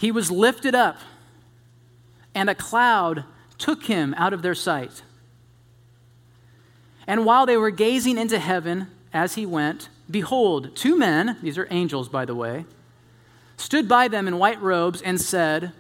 he 0.00 0.10
was 0.10 0.30
lifted 0.30 0.74
up, 0.74 0.98
and 2.34 2.48
a 2.48 2.54
cloud 2.54 3.24
took 3.58 3.84
him 3.84 4.14
out 4.16 4.32
of 4.32 4.42
their 4.42 4.54
sight. 4.54 5.02
And 7.06 7.26
while 7.26 7.44
they 7.44 7.56
were 7.56 7.70
gazing 7.70 8.18
into 8.18 8.38
heaven 8.38 8.88
as 9.12 9.34
he 9.34 9.44
went, 9.44 9.88
behold, 10.10 10.74
two 10.74 10.98
men, 10.98 11.38
these 11.42 11.58
are 11.58 11.68
angels, 11.70 12.08
by 12.08 12.24
the 12.24 12.34
way, 12.34 12.64
stood 13.56 13.88
by 13.88 14.08
them 14.08 14.26
in 14.26 14.38
white 14.38 14.60
robes 14.60 15.02
and 15.02 15.20
said, 15.20 15.72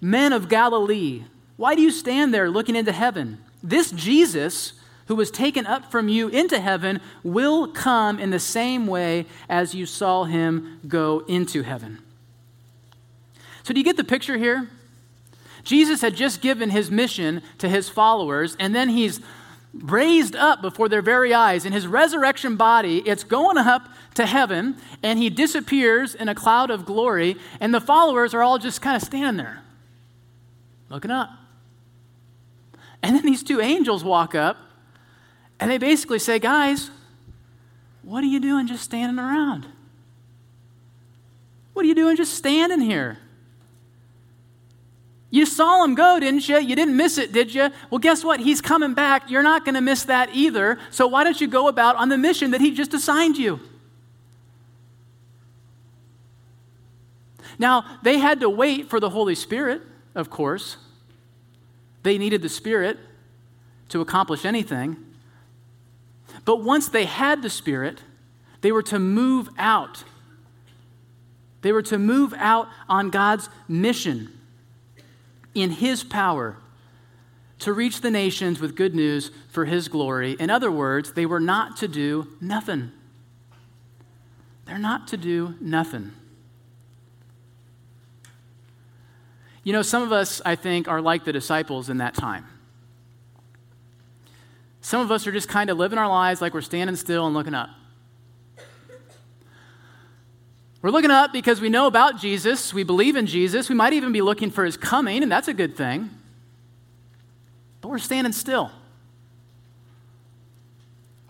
Men 0.00 0.32
of 0.32 0.48
Galilee, 0.48 1.24
why 1.60 1.74
do 1.74 1.82
you 1.82 1.90
stand 1.90 2.32
there 2.32 2.48
looking 2.48 2.74
into 2.74 2.90
heaven? 2.90 3.36
This 3.62 3.90
Jesus, 3.90 4.72
who 5.08 5.14
was 5.14 5.30
taken 5.30 5.66
up 5.66 5.90
from 5.90 6.08
you 6.08 6.28
into 6.28 6.58
heaven 6.58 7.02
will 7.22 7.68
come 7.68 8.18
in 8.18 8.30
the 8.30 8.38
same 8.38 8.86
way 8.86 9.26
as 9.46 9.74
you 9.74 9.84
saw 9.84 10.24
him 10.24 10.80
go 10.88 11.18
into 11.28 11.62
heaven. 11.62 11.98
So, 13.62 13.74
do 13.74 13.78
you 13.78 13.84
get 13.84 13.98
the 13.98 14.04
picture 14.04 14.38
here? 14.38 14.70
Jesus 15.62 16.00
had 16.00 16.16
just 16.16 16.40
given 16.40 16.70
his 16.70 16.90
mission 16.90 17.42
to 17.58 17.68
his 17.68 17.90
followers, 17.90 18.56
and 18.58 18.74
then 18.74 18.88
he's 18.88 19.20
raised 19.74 20.34
up 20.34 20.62
before 20.62 20.88
their 20.88 21.02
very 21.02 21.34
eyes. 21.34 21.66
In 21.66 21.74
his 21.74 21.86
resurrection 21.86 22.56
body, 22.56 23.02
it's 23.04 23.22
going 23.22 23.58
up 23.58 23.86
to 24.14 24.24
heaven, 24.24 24.78
and 25.02 25.18
he 25.18 25.28
disappears 25.28 26.14
in 26.14 26.30
a 26.30 26.34
cloud 26.34 26.70
of 26.70 26.86
glory, 26.86 27.36
and 27.60 27.74
the 27.74 27.82
followers 27.82 28.32
are 28.32 28.42
all 28.42 28.56
just 28.56 28.80
kind 28.80 28.96
of 28.96 29.02
standing 29.02 29.44
there, 29.44 29.62
looking 30.88 31.10
up. 31.10 31.32
And 33.02 33.16
then 33.16 33.24
these 33.24 33.42
two 33.42 33.60
angels 33.60 34.04
walk 34.04 34.34
up, 34.34 34.56
and 35.58 35.70
they 35.70 35.78
basically 35.78 36.18
say, 36.18 36.38
Guys, 36.38 36.90
what 38.02 38.22
are 38.24 38.28
you 38.28 38.40
doing 38.40 38.66
just 38.66 38.84
standing 38.84 39.18
around? 39.18 39.66
What 41.72 41.84
are 41.84 41.88
you 41.88 41.94
doing 41.94 42.16
just 42.16 42.34
standing 42.34 42.80
here? 42.80 43.18
You 45.30 45.46
saw 45.46 45.84
him 45.84 45.94
go, 45.94 46.18
didn't 46.18 46.48
you? 46.48 46.58
You 46.58 46.74
didn't 46.74 46.96
miss 46.96 47.16
it, 47.16 47.32
did 47.32 47.54
you? 47.54 47.70
Well, 47.88 48.00
guess 48.00 48.24
what? 48.24 48.40
He's 48.40 48.60
coming 48.60 48.94
back. 48.94 49.30
You're 49.30 49.44
not 49.44 49.64
going 49.64 49.76
to 49.76 49.80
miss 49.80 50.04
that 50.04 50.34
either. 50.34 50.78
So 50.90 51.06
why 51.06 51.22
don't 51.22 51.40
you 51.40 51.46
go 51.46 51.68
about 51.68 51.94
on 51.96 52.08
the 52.08 52.18
mission 52.18 52.50
that 52.50 52.60
he 52.60 52.72
just 52.72 52.92
assigned 52.94 53.36
you? 53.36 53.60
Now, 57.60 57.84
they 58.02 58.18
had 58.18 58.40
to 58.40 58.50
wait 58.50 58.90
for 58.90 58.98
the 58.98 59.10
Holy 59.10 59.36
Spirit, 59.36 59.82
of 60.14 60.30
course. 60.30 60.78
They 62.02 62.18
needed 62.18 62.42
the 62.42 62.48
Spirit 62.48 62.98
to 63.90 64.00
accomplish 64.00 64.44
anything. 64.44 64.96
But 66.44 66.62
once 66.62 66.88
they 66.88 67.04
had 67.04 67.42
the 67.42 67.50
Spirit, 67.50 68.02
they 68.60 68.72
were 68.72 68.82
to 68.84 68.98
move 68.98 69.48
out. 69.58 70.04
They 71.62 71.72
were 71.72 71.82
to 71.82 71.98
move 71.98 72.32
out 72.36 72.68
on 72.88 73.10
God's 73.10 73.48
mission 73.68 74.38
in 75.54 75.70
His 75.70 76.04
power 76.04 76.56
to 77.58 77.72
reach 77.72 78.00
the 78.00 78.10
nations 78.10 78.60
with 78.60 78.74
good 78.76 78.94
news 78.94 79.30
for 79.48 79.66
His 79.66 79.88
glory. 79.88 80.32
In 80.40 80.48
other 80.48 80.70
words, 80.70 81.12
they 81.12 81.26
were 81.26 81.40
not 81.40 81.76
to 81.78 81.88
do 81.88 82.28
nothing. 82.40 82.92
They're 84.64 84.78
not 84.78 85.08
to 85.08 85.16
do 85.16 85.56
nothing. 85.60 86.12
You 89.62 89.72
know, 89.72 89.82
some 89.82 90.02
of 90.02 90.12
us, 90.12 90.40
I 90.44 90.56
think, 90.56 90.88
are 90.88 91.00
like 91.00 91.24
the 91.24 91.32
disciples 91.32 91.90
in 91.90 91.98
that 91.98 92.14
time. 92.14 92.46
Some 94.80 95.02
of 95.02 95.10
us 95.10 95.26
are 95.26 95.32
just 95.32 95.48
kind 95.48 95.68
of 95.68 95.76
living 95.76 95.98
our 95.98 96.08
lives 96.08 96.40
like 96.40 96.54
we're 96.54 96.62
standing 96.62 96.96
still 96.96 97.26
and 97.26 97.34
looking 97.34 97.54
up. 97.54 97.68
We're 100.82 100.90
looking 100.90 101.10
up 101.10 101.32
because 101.32 101.60
we 101.60 101.68
know 101.68 101.86
about 101.86 102.18
Jesus, 102.18 102.72
we 102.72 102.84
believe 102.84 103.14
in 103.14 103.26
Jesus, 103.26 103.68
we 103.68 103.74
might 103.74 103.92
even 103.92 104.12
be 104.12 104.22
looking 104.22 104.50
for 104.50 104.64
his 104.64 104.78
coming, 104.78 105.22
and 105.22 105.30
that's 105.30 105.48
a 105.48 105.52
good 105.52 105.76
thing. 105.76 106.08
But 107.82 107.88
we're 107.88 107.98
standing 107.98 108.32
still. 108.32 108.70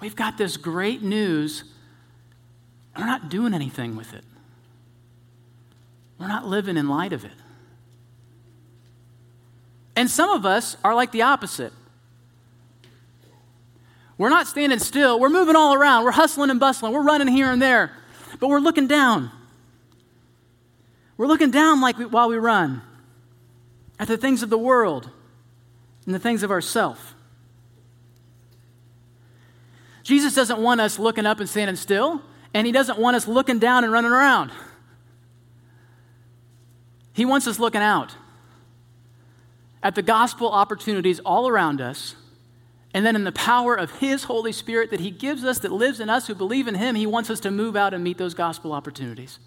We've 0.01 0.15
got 0.15 0.39
this 0.39 0.57
great 0.57 1.03
news, 1.03 1.65
and 2.95 3.03
we're 3.03 3.11
not 3.11 3.29
doing 3.29 3.53
anything 3.53 3.97
with 3.97 4.15
it. 4.15 4.25
We're 6.19 6.29
not 6.29 6.47
living 6.47 6.77
in 6.77 6.89
light 6.89 7.13
of 7.13 7.25
it. 7.25 7.33
And 10.01 10.11
some 10.11 10.31
of 10.31 10.47
us 10.47 10.79
are 10.83 10.95
like 10.95 11.13
the 11.13 11.21
opposite. 11.21 11.75
We're 14.17 14.31
not 14.31 14.47
standing 14.47 14.79
still, 14.79 15.21
we're 15.21 15.29
moving 15.29 15.57
all 15.57 15.75
around, 15.75 16.05
we're 16.05 16.11
hustling 16.11 16.49
and 16.49 16.59
bustling, 16.59 16.95
we're 16.95 17.03
running 17.03 17.29
here 17.29 17.53
and 17.53 17.61
there, 17.61 17.93
but 18.39 18.49
we're 18.49 18.61
looking 18.61 18.87
down. 18.87 19.31
We're 21.19 21.27
looking 21.27 21.51
down 21.51 21.83
like 21.83 21.99
we, 21.99 22.07
while 22.07 22.31
we 22.31 22.39
run 22.39 22.81
at 23.99 24.09
the 24.09 24.17
things 24.17 24.43
of 24.43 24.49
the 24.49 24.57
world 24.57 25.11
and 26.07 26.15
the 26.15 26.19
things 26.19 26.43
of 26.43 26.51
ourself. 26.51 27.15
Jesus 30.03 30.35
doesn't 30.35 30.61
want 30.63 30.81
us 30.81 30.99
looking 30.99 31.27
up 31.27 31.41
and 31.41 31.49
standing 31.49 31.77
still, 31.77 32.23
and 32.55 32.67
he 32.67 32.73
doesn't 32.73 32.99
want 32.99 33.17
us 33.17 33.29
looking 33.29 33.59
down 33.59 33.85
and 33.85 33.93
running 33.93 34.13
around. 34.13 34.51
He 37.13 37.27
wants 37.27 37.47
us 37.47 37.59
looking 37.59 37.83
out 37.83 38.17
at 39.83 39.95
the 39.95 40.03
gospel 40.03 40.51
opportunities 40.51 41.21
all 41.21 41.49
around 41.49 41.81
us, 41.81 42.15
and 42.93 43.07
then 43.07 43.15
in 43.15 43.25
the 43.25 43.33
power 43.33 43.75
of 43.75 43.91
his 43.93 44.25
Holy 44.25 44.53
Spirit 44.53 44.91
that 44.91 45.01
he 45.01 45.11
gives 45.11 45.45
us, 45.45 45.61
that 45.61 45.73
lives 45.73 46.01
in 46.01 46.11
us 46.11 46.27
who 46.27 46.35
believe 46.35 46.67
in 46.69 46.75
him, 46.75 46.97
he 46.97 47.07
wants 47.07 47.31
us 47.31 47.41
to 47.41 47.51
move 47.51 47.77
out 47.77 47.95
and 47.95 48.03
meet 48.03 48.19
those 48.19 48.35
gospel 48.35 48.73
opportunities. 48.73 49.39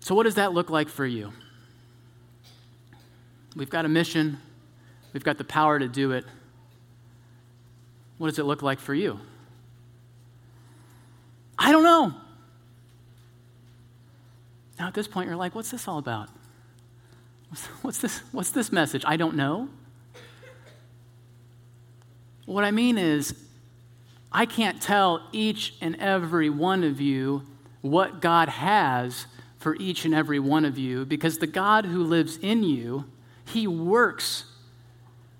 So, 0.00 0.14
what 0.14 0.22
does 0.22 0.36
that 0.36 0.52
look 0.52 0.70
like 0.70 0.88
for 0.88 1.04
you? 1.04 1.32
We've 3.54 3.70
got 3.70 3.84
a 3.84 3.88
mission, 3.88 4.38
we've 5.12 5.24
got 5.24 5.38
the 5.38 5.44
power 5.44 5.78
to 5.78 5.88
do 5.88 6.12
it. 6.12 6.24
What 8.18 8.28
does 8.28 8.38
it 8.38 8.44
look 8.44 8.62
like 8.62 8.78
for 8.78 8.94
you? 8.94 9.20
I 11.58 11.72
don't 11.72 11.82
know. 11.82 12.14
Now, 14.78 14.88
at 14.88 14.94
this 14.94 15.08
point, 15.08 15.28
you're 15.28 15.36
like, 15.36 15.54
what's 15.54 15.70
this 15.70 15.88
all 15.88 15.98
about? 15.98 16.28
What's, 17.82 17.98
this, 17.98 18.18
what's 18.32 18.50
this 18.50 18.72
message? 18.72 19.04
I 19.06 19.16
don't 19.16 19.36
know. 19.36 19.68
What 22.44 22.64
I 22.64 22.70
mean 22.70 22.98
is, 22.98 23.34
I 24.32 24.46
can't 24.46 24.82
tell 24.82 25.28
each 25.32 25.74
and 25.80 25.96
every 25.96 26.50
one 26.50 26.84
of 26.84 27.00
you 27.00 27.42
what 27.80 28.20
God 28.20 28.48
has 28.48 29.26
for 29.58 29.76
each 29.76 30.04
and 30.04 30.12
every 30.12 30.38
one 30.38 30.64
of 30.64 30.76
you 30.76 31.04
because 31.04 31.38
the 31.38 31.46
God 31.46 31.86
who 31.86 32.04
lives 32.04 32.36
in 32.36 32.62
you, 32.62 33.04
he 33.46 33.66
works 33.66 34.44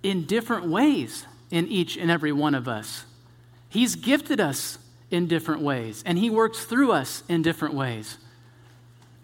in 0.03 0.25
different 0.25 0.67
ways 0.67 1.27
in 1.51 1.67
each 1.69 1.97
and 1.97 2.11
every 2.11 2.33
one 2.33 2.55
of 2.55 2.69
us. 2.69 3.05
He's 3.69 3.97
gifted 3.97 4.41
us 4.41 4.79
in 5.11 5.27
different 5.27 5.63
ways, 5.63 6.03
and 6.07 6.19
he 6.19 6.31
works 6.31 6.65
through 6.65 6.93
us 6.93 7.23
in 7.29 7.43
different 7.43 7.75
ways. 7.75 8.19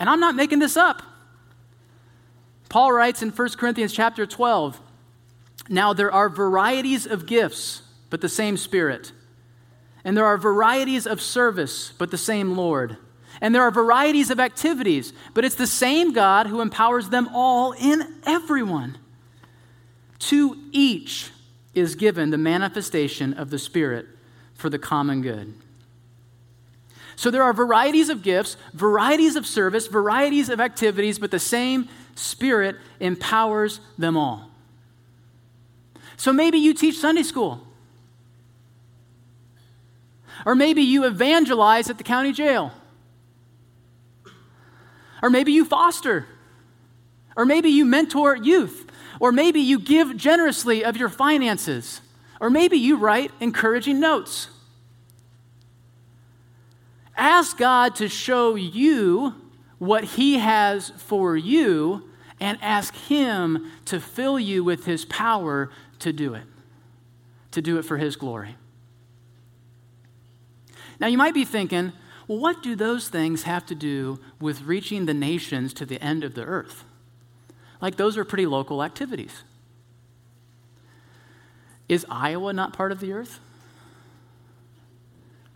And 0.03 0.11
I'm 0.11 0.19
not 0.19 0.35
making 0.35 0.59
this 0.59 0.77
up. 0.77 1.01
Paul 2.69 2.91
writes 2.91 3.23
in 3.23 3.31
1 3.31 3.51
Corinthians 3.51 3.93
chapter 3.93 4.27
12, 4.27 4.81
now 5.69 5.93
there 5.93 6.11
are 6.11 6.29
varieties 6.29 7.07
of 7.07 7.25
gifts, 7.25 7.83
but 8.11 8.21
the 8.21 8.29
same 8.29 8.57
Spirit. 8.57 9.13
And 10.03 10.17
there 10.17 10.25
are 10.25 10.37
varieties 10.37 11.07
of 11.07 11.21
service, 11.21 11.93
but 11.99 12.11
the 12.11 12.19
same 12.19 12.57
Lord. 12.57 12.97
And 13.41 13.55
there 13.55 13.63
are 13.63 13.71
varieties 13.71 14.29
of 14.31 14.41
activities, 14.41 15.13
but 15.35 15.45
it's 15.45 15.55
the 15.55 15.69
same 15.69 16.13
God 16.13 16.49
who 16.49 16.61
empowers 16.61 17.11
them 17.11 17.29
all 17.33 17.71
in 17.71 18.03
everyone. 18.27 18.99
To 20.19 20.57
each 20.73 21.31
is 21.75 21.95
given 21.95 22.31
the 22.31 22.39
manifestation 22.39 23.35
of 23.35 23.51
the 23.51 23.59
Spirit 23.61 24.07
for 24.55 24.69
the 24.69 24.81
common 24.81 25.23
good. 25.23 25.55
So 27.17 27.31
there 27.31 27.43
are 27.43 27.53
varieties 27.53 28.09
of 28.09 28.23
gifts, 28.23 28.57
varieties 28.73 29.37
of 29.37 29.47
service, 29.47 29.87
varieties 29.87 30.49
of 30.49 30.61
activities, 30.61 31.19
but 31.19 31.31
the 31.31 31.39
same 31.39 31.89
Spirit 32.15 32.77
empowers 33.01 33.81
them 33.97 34.17
all. 34.17 34.51
So 36.17 36.33
maybe 36.33 36.59
you 36.59 36.75
teach 36.75 36.99
Sunday 36.99 37.23
school. 37.23 37.67
Or 40.45 40.55
maybe 40.55 40.83
you 40.83 41.05
evangelize 41.05 41.89
at 41.89 41.99
the 41.99 42.05
county 42.05 42.33
jail. 42.33 42.73
Or 45.23 45.31
maybe 45.31 45.53
you 45.53 45.65
foster. 45.65 46.27
Or 47.37 47.45
maybe 47.45 47.71
you 47.71 47.85
mentor 47.85 48.37
youth. 48.37 48.91
Or 49.21 49.33
maybe 49.33 49.61
you 49.61 49.79
give 49.79 50.17
generously 50.17 50.85
of 50.85 50.97
your 50.97 51.09
finances. 51.09 52.01
Or 52.41 52.51
maybe 52.51 52.77
you 52.77 52.97
write 52.97 53.31
encouraging 53.41 54.01
notes. 54.01 54.49
Ask 57.23 57.57
God 57.57 57.95
to 57.97 58.09
show 58.09 58.57
you 58.57 59.37
what 59.79 60.03
He 60.03 60.39
has 60.39 60.91
for 60.91 61.37
you 61.37 62.11
and 62.41 62.59
ask 62.61 62.97
Him 62.97 63.71
to 63.85 64.01
fill 64.01 64.41
you 64.41 64.65
with 64.65 64.87
His 64.87 65.05
power 65.05 65.71
to 66.01 66.13
do 66.13 66.35
it, 66.35 66.43
to 67.53 67.63
do 67.63 67.79
it 67.79 67.85
for 67.85 67.97
His 67.97 68.17
glory. 68.17 68.57
Now, 70.99 71.07
you 71.07 71.17
might 71.17 71.33
be 71.33 71.45
thinking, 71.45 71.93
well, 72.27 72.39
what 72.39 72.61
do 72.61 72.75
those 72.75 73.09
things 73.09 73.45
have 73.45 73.67
to 73.67 73.77
do 73.77 74.19
with 74.41 74.63
reaching 74.63 75.07
the 75.07 75.15
nations 75.15 75.73
to 75.75 75.87
the 75.87 76.03
end 76.03 76.25
of 76.25 76.35
the 76.35 76.43
earth? 76.43 76.83
Like, 77.81 77.99
those 77.99 78.17
are 78.17 78.25
pretty 78.25 78.47
local 78.47 78.83
activities. 78.83 79.45
Is 81.89 82.05
Iowa 82.11 82.53
not 82.53 82.73
part 82.73 82.91
of 82.91 82.99
the 82.99 83.13
earth? 83.13 83.39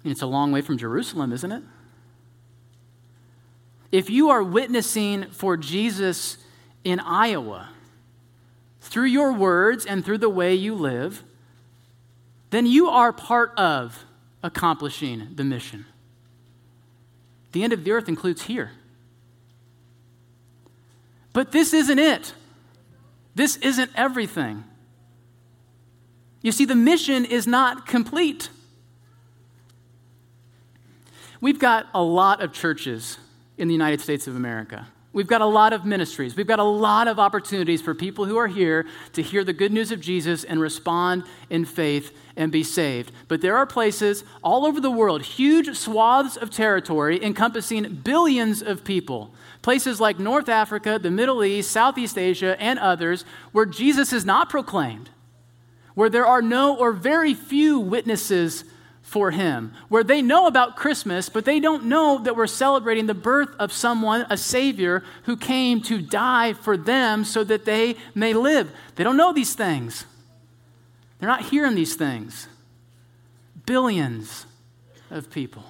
Mean, 0.06 0.12
it's 0.12 0.22
a 0.22 0.26
long 0.26 0.52
way 0.52 0.60
from 0.60 0.78
Jerusalem, 0.78 1.32
isn't 1.32 1.50
it? 1.50 1.64
If 3.90 4.08
you 4.08 4.30
are 4.30 4.40
witnessing 4.40 5.24
for 5.32 5.56
Jesus 5.56 6.38
in 6.84 7.00
Iowa, 7.00 7.70
through 8.80 9.06
your 9.06 9.32
words 9.32 9.84
and 9.84 10.04
through 10.04 10.18
the 10.18 10.28
way 10.28 10.54
you 10.54 10.76
live, 10.76 11.24
then 12.50 12.66
you 12.66 12.88
are 12.88 13.12
part 13.12 13.52
of 13.58 14.04
accomplishing 14.44 15.30
the 15.34 15.42
mission. 15.42 15.86
The 17.50 17.64
end 17.64 17.72
of 17.72 17.82
the 17.82 17.90
earth 17.90 18.08
includes 18.08 18.42
here. 18.42 18.70
But 21.32 21.50
this 21.50 21.74
isn't 21.74 21.98
it. 21.98 22.32
This 23.34 23.56
isn't 23.56 23.90
everything. 23.96 24.62
You 26.42 26.52
see, 26.52 26.64
the 26.64 26.76
mission 26.76 27.24
is 27.24 27.48
not 27.48 27.88
complete. 27.88 28.50
We've 31.40 31.58
got 31.58 31.86
a 31.94 32.02
lot 32.02 32.42
of 32.42 32.52
churches 32.52 33.18
in 33.58 33.68
the 33.68 33.74
United 33.74 34.00
States 34.00 34.26
of 34.26 34.36
America. 34.36 34.86
We've 35.12 35.26
got 35.26 35.40
a 35.40 35.46
lot 35.46 35.72
of 35.72 35.86
ministries. 35.86 36.36
We've 36.36 36.46
got 36.46 36.58
a 36.58 36.62
lot 36.62 37.08
of 37.08 37.18
opportunities 37.18 37.80
for 37.80 37.94
people 37.94 38.26
who 38.26 38.36
are 38.36 38.48
here 38.48 38.84
to 39.14 39.22
hear 39.22 39.44
the 39.44 39.54
good 39.54 39.72
news 39.72 39.90
of 39.90 39.98
Jesus 39.98 40.44
and 40.44 40.60
respond 40.60 41.24
in 41.48 41.64
faith 41.64 42.14
and 42.36 42.52
be 42.52 42.62
saved. 42.62 43.12
But 43.26 43.40
there 43.40 43.56
are 43.56 43.64
places 43.64 44.24
all 44.44 44.66
over 44.66 44.78
the 44.78 44.90
world, 44.90 45.22
huge 45.22 45.74
swaths 45.74 46.36
of 46.36 46.50
territory 46.50 47.24
encompassing 47.24 48.02
billions 48.04 48.60
of 48.60 48.84
people. 48.84 49.32
Places 49.62 50.00
like 50.00 50.18
North 50.18 50.50
Africa, 50.50 50.98
the 50.98 51.10
Middle 51.10 51.42
East, 51.42 51.70
Southeast 51.70 52.18
Asia, 52.18 52.60
and 52.60 52.78
others, 52.78 53.24
where 53.52 53.64
Jesus 53.64 54.12
is 54.12 54.26
not 54.26 54.50
proclaimed, 54.50 55.08
where 55.94 56.10
there 56.10 56.26
are 56.26 56.42
no 56.42 56.76
or 56.76 56.92
very 56.92 57.32
few 57.32 57.78
witnesses 57.78 58.64
for 59.06 59.30
him, 59.30 59.72
where 59.88 60.02
they 60.02 60.20
know 60.20 60.48
about 60.48 60.74
Christmas, 60.74 61.28
but 61.28 61.44
they 61.44 61.60
don't 61.60 61.84
know 61.84 62.18
that 62.24 62.34
we're 62.34 62.48
celebrating 62.48 63.06
the 63.06 63.14
birth 63.14 63.50
of 63.56 63.72
someone, 63.72 64.26
a 64.28 64.36
Savior, 64.36 65.04
who 65.22 65.36
came 65.36 65.80
to 65.82 66.02
die 66.02 66.52
for 66.52 66.76
them 66.76 67.24
so 67.24 67.44
that 67.44 67.64
they 67.64 67.94
may 68.16 68.34
live. 68.34 68.68
They 68.96 69.04
don't 69.04 69.16
know 69.16 69.32
these 69.32 69.54
things. 69.54 70.06
They're 71.20 71.28
not 71.28 71.42
hearing 71.42 71.76
these 71.76 71.94
things. 71.94 72.48
Billions 73.64 74.44
of 75.08 75.30
people. 75.30 75.62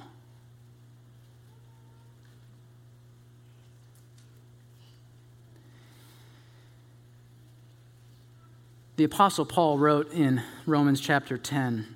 The 8.97 9.05
Apostle 9.05 9.45
Paul 9.45 9.77
wrote 9.77 10.11
in 10.15 10.43
Romans 10.65 11.03
chapter 11.03 11.37
10 11.37 11.96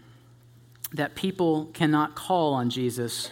that 0.93 1.15
people 1.15 1.67
cannot 1.73 2.15
call 2.15 2.55
on 2.55 2.71
Jesus 2.71 3.31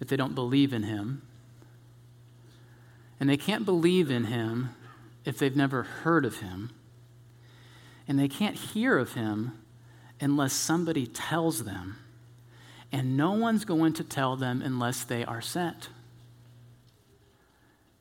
if 0.00 0.08
they 0.08 0.16
don't 0.16 0.34
believe 0.34 0.72
in 0.72 0.82
him. 0.82 1.22
And 3.20 3.28
they 3.30 3.36
can't 3.36 3.64
believe 3.64 4.10
in 4.10 4.24
him 4.24 4.70
if 5.24 5.38
they've 5.38 5.56
never 5.56 5.82
heard 5.82 6.24
of 6.24 6.38
him. 6.38 6.70
And 8.06 8.18
they 8.18 8.28
can't 8.28 8.56
hear 8.56 8.98
of 8.98 9.14
him 9.14 9.52
unless 10.20 10.52
somebody 10.52 11.06
tells 11.06 11.64
them. 11.64 11.96
And 12.92 13.16
no 13.16 13.32
one's 13.32 13.64
going 13.64 13.92
to 13.94 14.04
tell 14.04 14.36
them 14.36 14.62
unless 14.62 15.04
they 15.04 15.24
are 15.24 15.40
sent. 15.40 15.88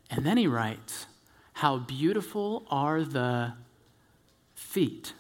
And 0.10 0.26
then 0.26 0.38
he 0.38 0.48
writes, 0.48 1.08
How 1.54 1.78
beautiful 1.78 2.66
are 2.70 3.04
the 3.04 3.54
feet 4.54 5.14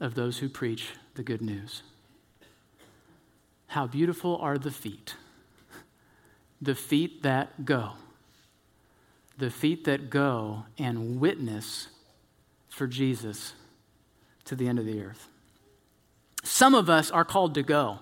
of 0.00 0.14
those 0.14 0.38
who 0.38 0.48
preach 0.48 0.92
the 1.14 1.22
good 1.22 1.42
news. 1.42 1.82
How 3.68 3.86
beautiful 3.86 4.36
are 4.38 4.58
the 4.58 4.70
feet, 4.70 5.14
the 6.60 6.74
feet 6.74 7.22
that 7.22 7.64
go, 7.64 7.92
the 9.38 9.50
feet 9.50 9.84
that 9.84 10.10
go 10.10 10.64
and 10.78 11.20
witness 11.20 11.88
for 12.68 12.86
Jesus 12.86 13.52
to 14.46 14.56
the 14.56 14.66
end 14.66 14.78
of 14.78 14.86
the 14.86 15.02
earth. 15.02 15.28
Some 16.42 16.74
of 16.74 16.88
us 16.88 17.10
are 17.10 17.24
called 17.24 17.54
to 17.54 17.62
go. 17.62 18.00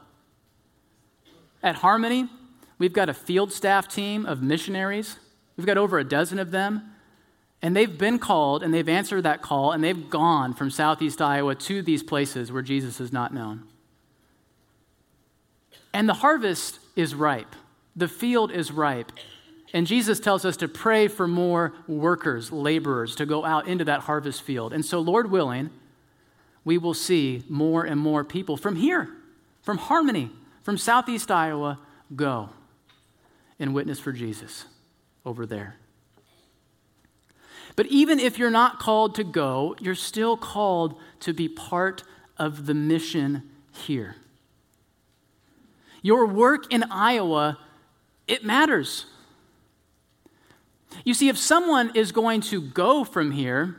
At 1.62 1.76
Harmony, 1.76 2.28
we've 2.78 2.92
got 2.92 3.08
a 3.08 3.14
field 3.14 3.52
staff 3.52 3.88
team 3.88 4.24
of 4.24 4.42
missionaries. 4.42 5.18
We've 5.56 5.66
got 5.66 5.76
over 5.76 5.98
a 5.98 6.04
dozen 6.04 6.38
of 6.38 6.52
them 6.52 6.92
and 7.60 7.74
they've 7.74 7.98
been 7.98 8.18
called 8.18 8.62
and 8.62 8.72
they've 8.72 8.88
answered 8.88 9.22
that 9.22 9.42
call 9.42 9.72
and 9.72 9.82
they've 9.82 10.08
gone 10.08 10.54
from 10.54 10.70
southeast 10.70 11.20
Iowa 11.20 11.54
to 11.54 11.82
these 11.82 12.02
places 12.02 12.52
where 12.52 12.62
Jesus 12.62 13.00
is 13.00 13.12
not 13.12 13.34
known. 13.34 13.64
And 15.92 16.08
the 16.08 16.14
harvest 16.14 16.78
is 16.94 17.14
ripe, 17.14 17.54
the 17.96 18.08
field 18.08 18.52
is 18.52 18.70
ripe. 18.70 19.12
And 19.74 19.86
Jesus 19.86 20.18
tells 20.18 20.46
us 20.46 20.56
to 20.58 20.68
pray 20.68 21.08
for 21.08 21.28
more 21.28 21.74
workers, 21.86 22.50
laborers, 22.50 23.14
to 23.16 23.26
go 23.26 23.44
out 23.44 23.68
into 23.68 23.84
that 23.84 24.00
harvest 24.00 24.40
field. 24.40 24.72
And 24.72 24.82
so, 24.82 24.98
Lord 24.98 25.30
willing, 25.30 25.68
we 26.64 26.78
will 26.78 26.94
see 26.94 27.42
more 27.50 27.84
and 27.84 28.00
more 28.00 28.24
people 28.24 28.56
from 28.56 28.76
here, 28.76 29.10
from 29.60 29.76
Harmony, 29.76 30.30
from 30.62 30.78
southeast 30.78 31.30
Iowa, 31.30 31.78
go 32.16 32.48
and 33.58 33.74
witness 33.74 33.98
for 33.98 34.12
Jesus 34.12 34.64
over 35.26 35.44
there. 35.44 35.76
But 37.78 37.86
even 37.86 38.18
if 38.18 38.40
you're 38.40 38.50
not 38.50 38.80
called 38.80 39.14
to 39.14 39.22
go, 39.22 39.76
you're 39.78 39.94
still 39.94 40.36
called 40.36 40.96
to 41.20 41.32
be 41.32 41.48
part 41.48 42.02
of 42.36 42.66
the 42.66 42.74
mission 42.74 43.48
here. 43.70 44.16
Your 46.02 46.26
work 46.26 46.72
in 46.72 46.82
Iowa, 46.90 47.56
it 48.26 48.42
matters. 48.42 49.06
You 51.04 51.14
see, 51.14 51.28
if 51.28 51.38
someone 51.38 51.92
is 51.94 52.10
going 52.10 52.40
to 52.50 52.60
go 52.60 53.04
from 53.04 53.30
here, 53.30 53.76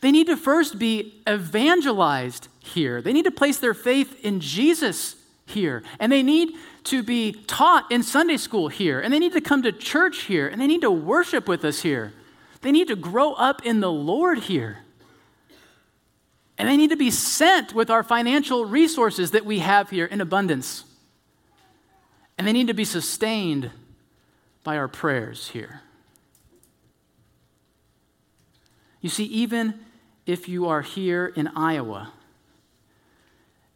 they 0.00 0.10
need 0.10 0.28
to 0.28 0.36
first 0.38 0.78
be 0.78 1.20
evangelized 1.28 2.48
here. 2.60 3.02
They 3.02 3.12
need 3.12 3.26
to 3.26 3.30
place 3.30 3.58
their 3.58 3.74
faith 3.74 4.18
in 4.24 4.40
Jesus 4.40 5.16
here. 5.44 5.82
And 5.98 6.10
they 6.10 6.22
need 6.22 6.54
to 6.84 7.02
be 7.02 7.32
taught 7.32 7.92
in 7.92 8.02
Sunday 8.02 8.38
school 8.38 8.68
here. 8.68 8.98
And 8.98 9.12
they 9.12 9.18
need 9.18 9.34
to 9.34 9.42
come 9.42 9.62
to 9.64 9.72
church 9.72 10.22
here. 10.22 10.48
And 10.48 10.58
they 10.58 10.66
need 10.66 10.80
to 10.80 10.90
worship 10.90 11.46
with 11.46 11.66
us 11.66 11.82
here. 11.82 12.14
They 12.68 12.72
need 12.72 12.88
to 12.88 12.96
grow 12.96 13.32
up 13.32 13.64
in 13.64 13.80
the 13.80 13.90
Lord 13.90 14.40
here. 14.40 14.80
And 16.58 16.68
they 16.68 16.76
need 16.76 16.90
to 16.90 16.98
be 16.98 17.10
sent 17.10 17.72
with 17.72 17.88
our 17.88 18.02
financial 18.02 18.66
resources 18.66 19.30
that 19.30 19.46
we 19.46 19.60
have 19.60 19.88
here 19.88 20.04
in 20.04 20.20
abundance. 20.20 20.84
And 22.36 22.46
they 22.46 22.52
need 22.52 22.66
to 22.66 22.74
be 22.74 22.84
sustained 22.84 23.70
by 24.64 24.76
our 24.76 24.86
prayers 24.86 25.48
here. 25.48 25.80
You 29.00 29.08
see, 29.08 29.24
even 29.24 29.80
if 30.26 30.46
you 30.46 30.68
are 30.68 30.82
here 30.82 31.32
in 31.34 31.48
Iowa, 31.56 32.12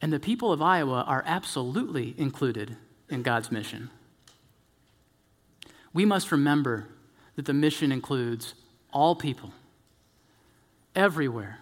and 0.02 0.12
the 0.12 0.20
people 0.20 0.52
of 0.52 0.60
Iowa 0.60 1.02
are 1.06 1.24
absolutely 1.26 2.14
included 2.18 2.76
in 3.08 3.22
God's 3.22 3.50
mission, 3.50 3.88
we 5.94 6.04
must 6.04 6.30
remember 6.30 6.88
that 7.36 7.46
the 7.46 7.54
mission 7.54 7.90
includes 7.90 8.52
all 8.92 9.14
people, 9.14 9.52
everywhere. 10.94 11.58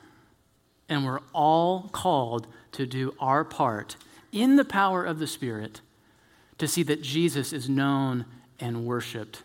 And 0.88 1.04
we're 1.04 1.20
all 1.32 1.88
called 1.92 2.46
to 2.72 2.84
do 2.84 3.14
our 3.20 3.44
part 3.44 3.96
in 4.32 4.56
the 4.56 4.64
power 4.64 5.04
of 5.04 5.18
the 5.18 5.26
Spirit 5.26 5.80
to 6.58 6.68
see 6.68 6.82
that 6.82 7.02
Jesus 7.02 7.52
is 7.52 7.68
known 7.68 8.24
and 8.58 8.84
worshiped 8.84 9.42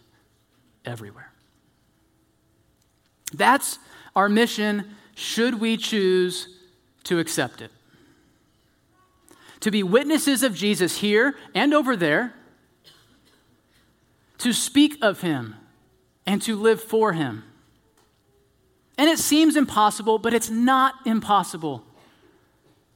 everywhere. 0.84 1.32
That's 3.34 3.80
our 4.16 4.30
mission, 4.30 4.96
should 5.16 5.60
we 5.60 5.78
choose 5.78 6.48
to 7.06 7.20
accept 7.20 7.62
it. 7.62 7.72
To 9.62 9.72
be 9.72 9.84
witnesses 9.84 10.44
of 10.44 10.56
Jesus 10.56 10.98
here 10.98 11.36
and 11.54 11.74
over 11.74 11.96
there, 11.96 12.34
to 14.40 14.54
speak 14.54 14.98
of 15.02 15.22
him 15.22 15.56
and 16.26 16.42
to 16.44 16.56
live 16.56 16.82
for 16.82 17.14
him. 17.14 17.44
And 18.98 19.10
it 19.10 19.20
seems 19.20 19.56
impossible, 19.56 20.20
but 20.20 20.34
it's 20.34 20.50
not 20.50 20.96
impossible. 21.06 21.84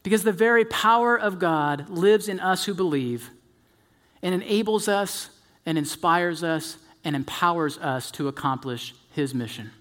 Because 0.03 0.23
the 0.23 0.31
very 0.31 0.63
power 0.65 1.19
of 1.19 1.39
God 1.39 1.89
lives 1.89 2.29
in 2.29 2.39
us 2.39 2.65
who 2.65 2.73
believe 2.73 3.29
and 4.21 4.33
enables 4.33 4.88
us 4.88 5.29
and 5.65 5.77
inspires 5.77 6.43
us 6.43 6.77
and 7.03 7.15
empowers 7.15 7.77
us 7.77 8.12
to 8.12 8.27
accomplish 8.27 8.93
His 9.12 9.33
mission. 9.33 9.71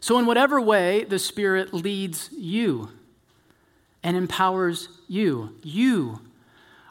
So, 0.00 0.18
in 0.18 0.26
whatever 0.26 0.60
way 0.60 1.04
the 1.04 1.18
Spirit 1.18 1.72
leads 1.72 2.30
you 2.32 2.90
and 4.02 4.16
empowers 4.16 4.88
you, 5.08 5.56
you 5.62 6.20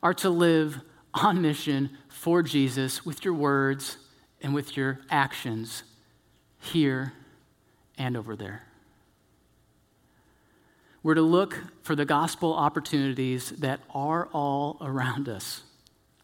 are 0.04 0.14
to 0.16 0.30
live 0.30 0.82
on 1.14 1.42
mission 1.42 1.98
for 2.08 2.42
Jesus 2.42 3.06
with 3.06 3.26
your 3.26 3.34
words 3.34 3.98
and 4.42 4.54
with 4.54 4.78
your 4.78 5.00
actions 5.10 5.84
here 6.60 7.14
and 8.02 8.18
over 8.18 8.36
there. 8.36 8.64
We're 11.04 11.14
to 11.16 11.22
look 11.22 11.58
for 11.84 11.96
the 11.96 12.06
gospel 12.06 12.54
opportunities 12.54 13.52
that 13.52 13.80
are 13.94 14.28
all 14.34 14.78
around 14.82 15.30
us, 15.30 15.62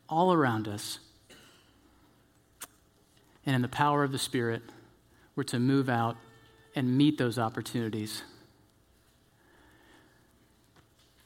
all 0.10 0.34
around 0.34 0.68
us. 0.68 1.00
And 3.46 3.56
in 3.56 3.62
the 3.62 3.68
power 3.68 4.04
of 4.04 4.12
the 4.12 4.18
Spirit, 4.18 4.64
we're 5.36 5.44
to 5.44 5.60
move 5.60 5.88
out 5.88 6.18
and 6.76 6.98
meet 6.98 7.18
those 7.18 7.38
opportunities 7.38 8.24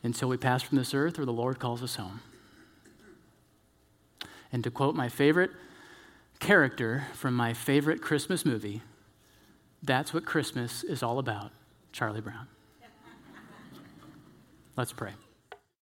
until 0.03 0.27
we 0.27 0.37
pass 0.37 0.61
from 0.61 0.77
this 0.77 0.93
earth 0.93 1.17
or 1.17 1.25
the 1.25 1.33
Lord 1.33 1.59
calls 1.59 1.81
us 1.81 1.95
home. 1.95 2.19
And 4.51 4.63
to 4.65 4.71
quote 4.71 4.95
my 4.95 5.07
favorite 5.07 5.51
character 6.39 7.07
from 7.13 7.35
my 7.35 7.53
favorite 7.53 8.01
Christmas 8.01 8.45
movie, 8.45 8.81
that's 9.83 10.13
what 10.13 10.25
Christmas 10.25 10.83
is 10.83 11.01
all 11.01 11.17
about, 11.19 11.51
Charlie 11.91 12.21
Brown. 12.21 12.47
Let's 14.77 14.93
pray. 14.93 15.11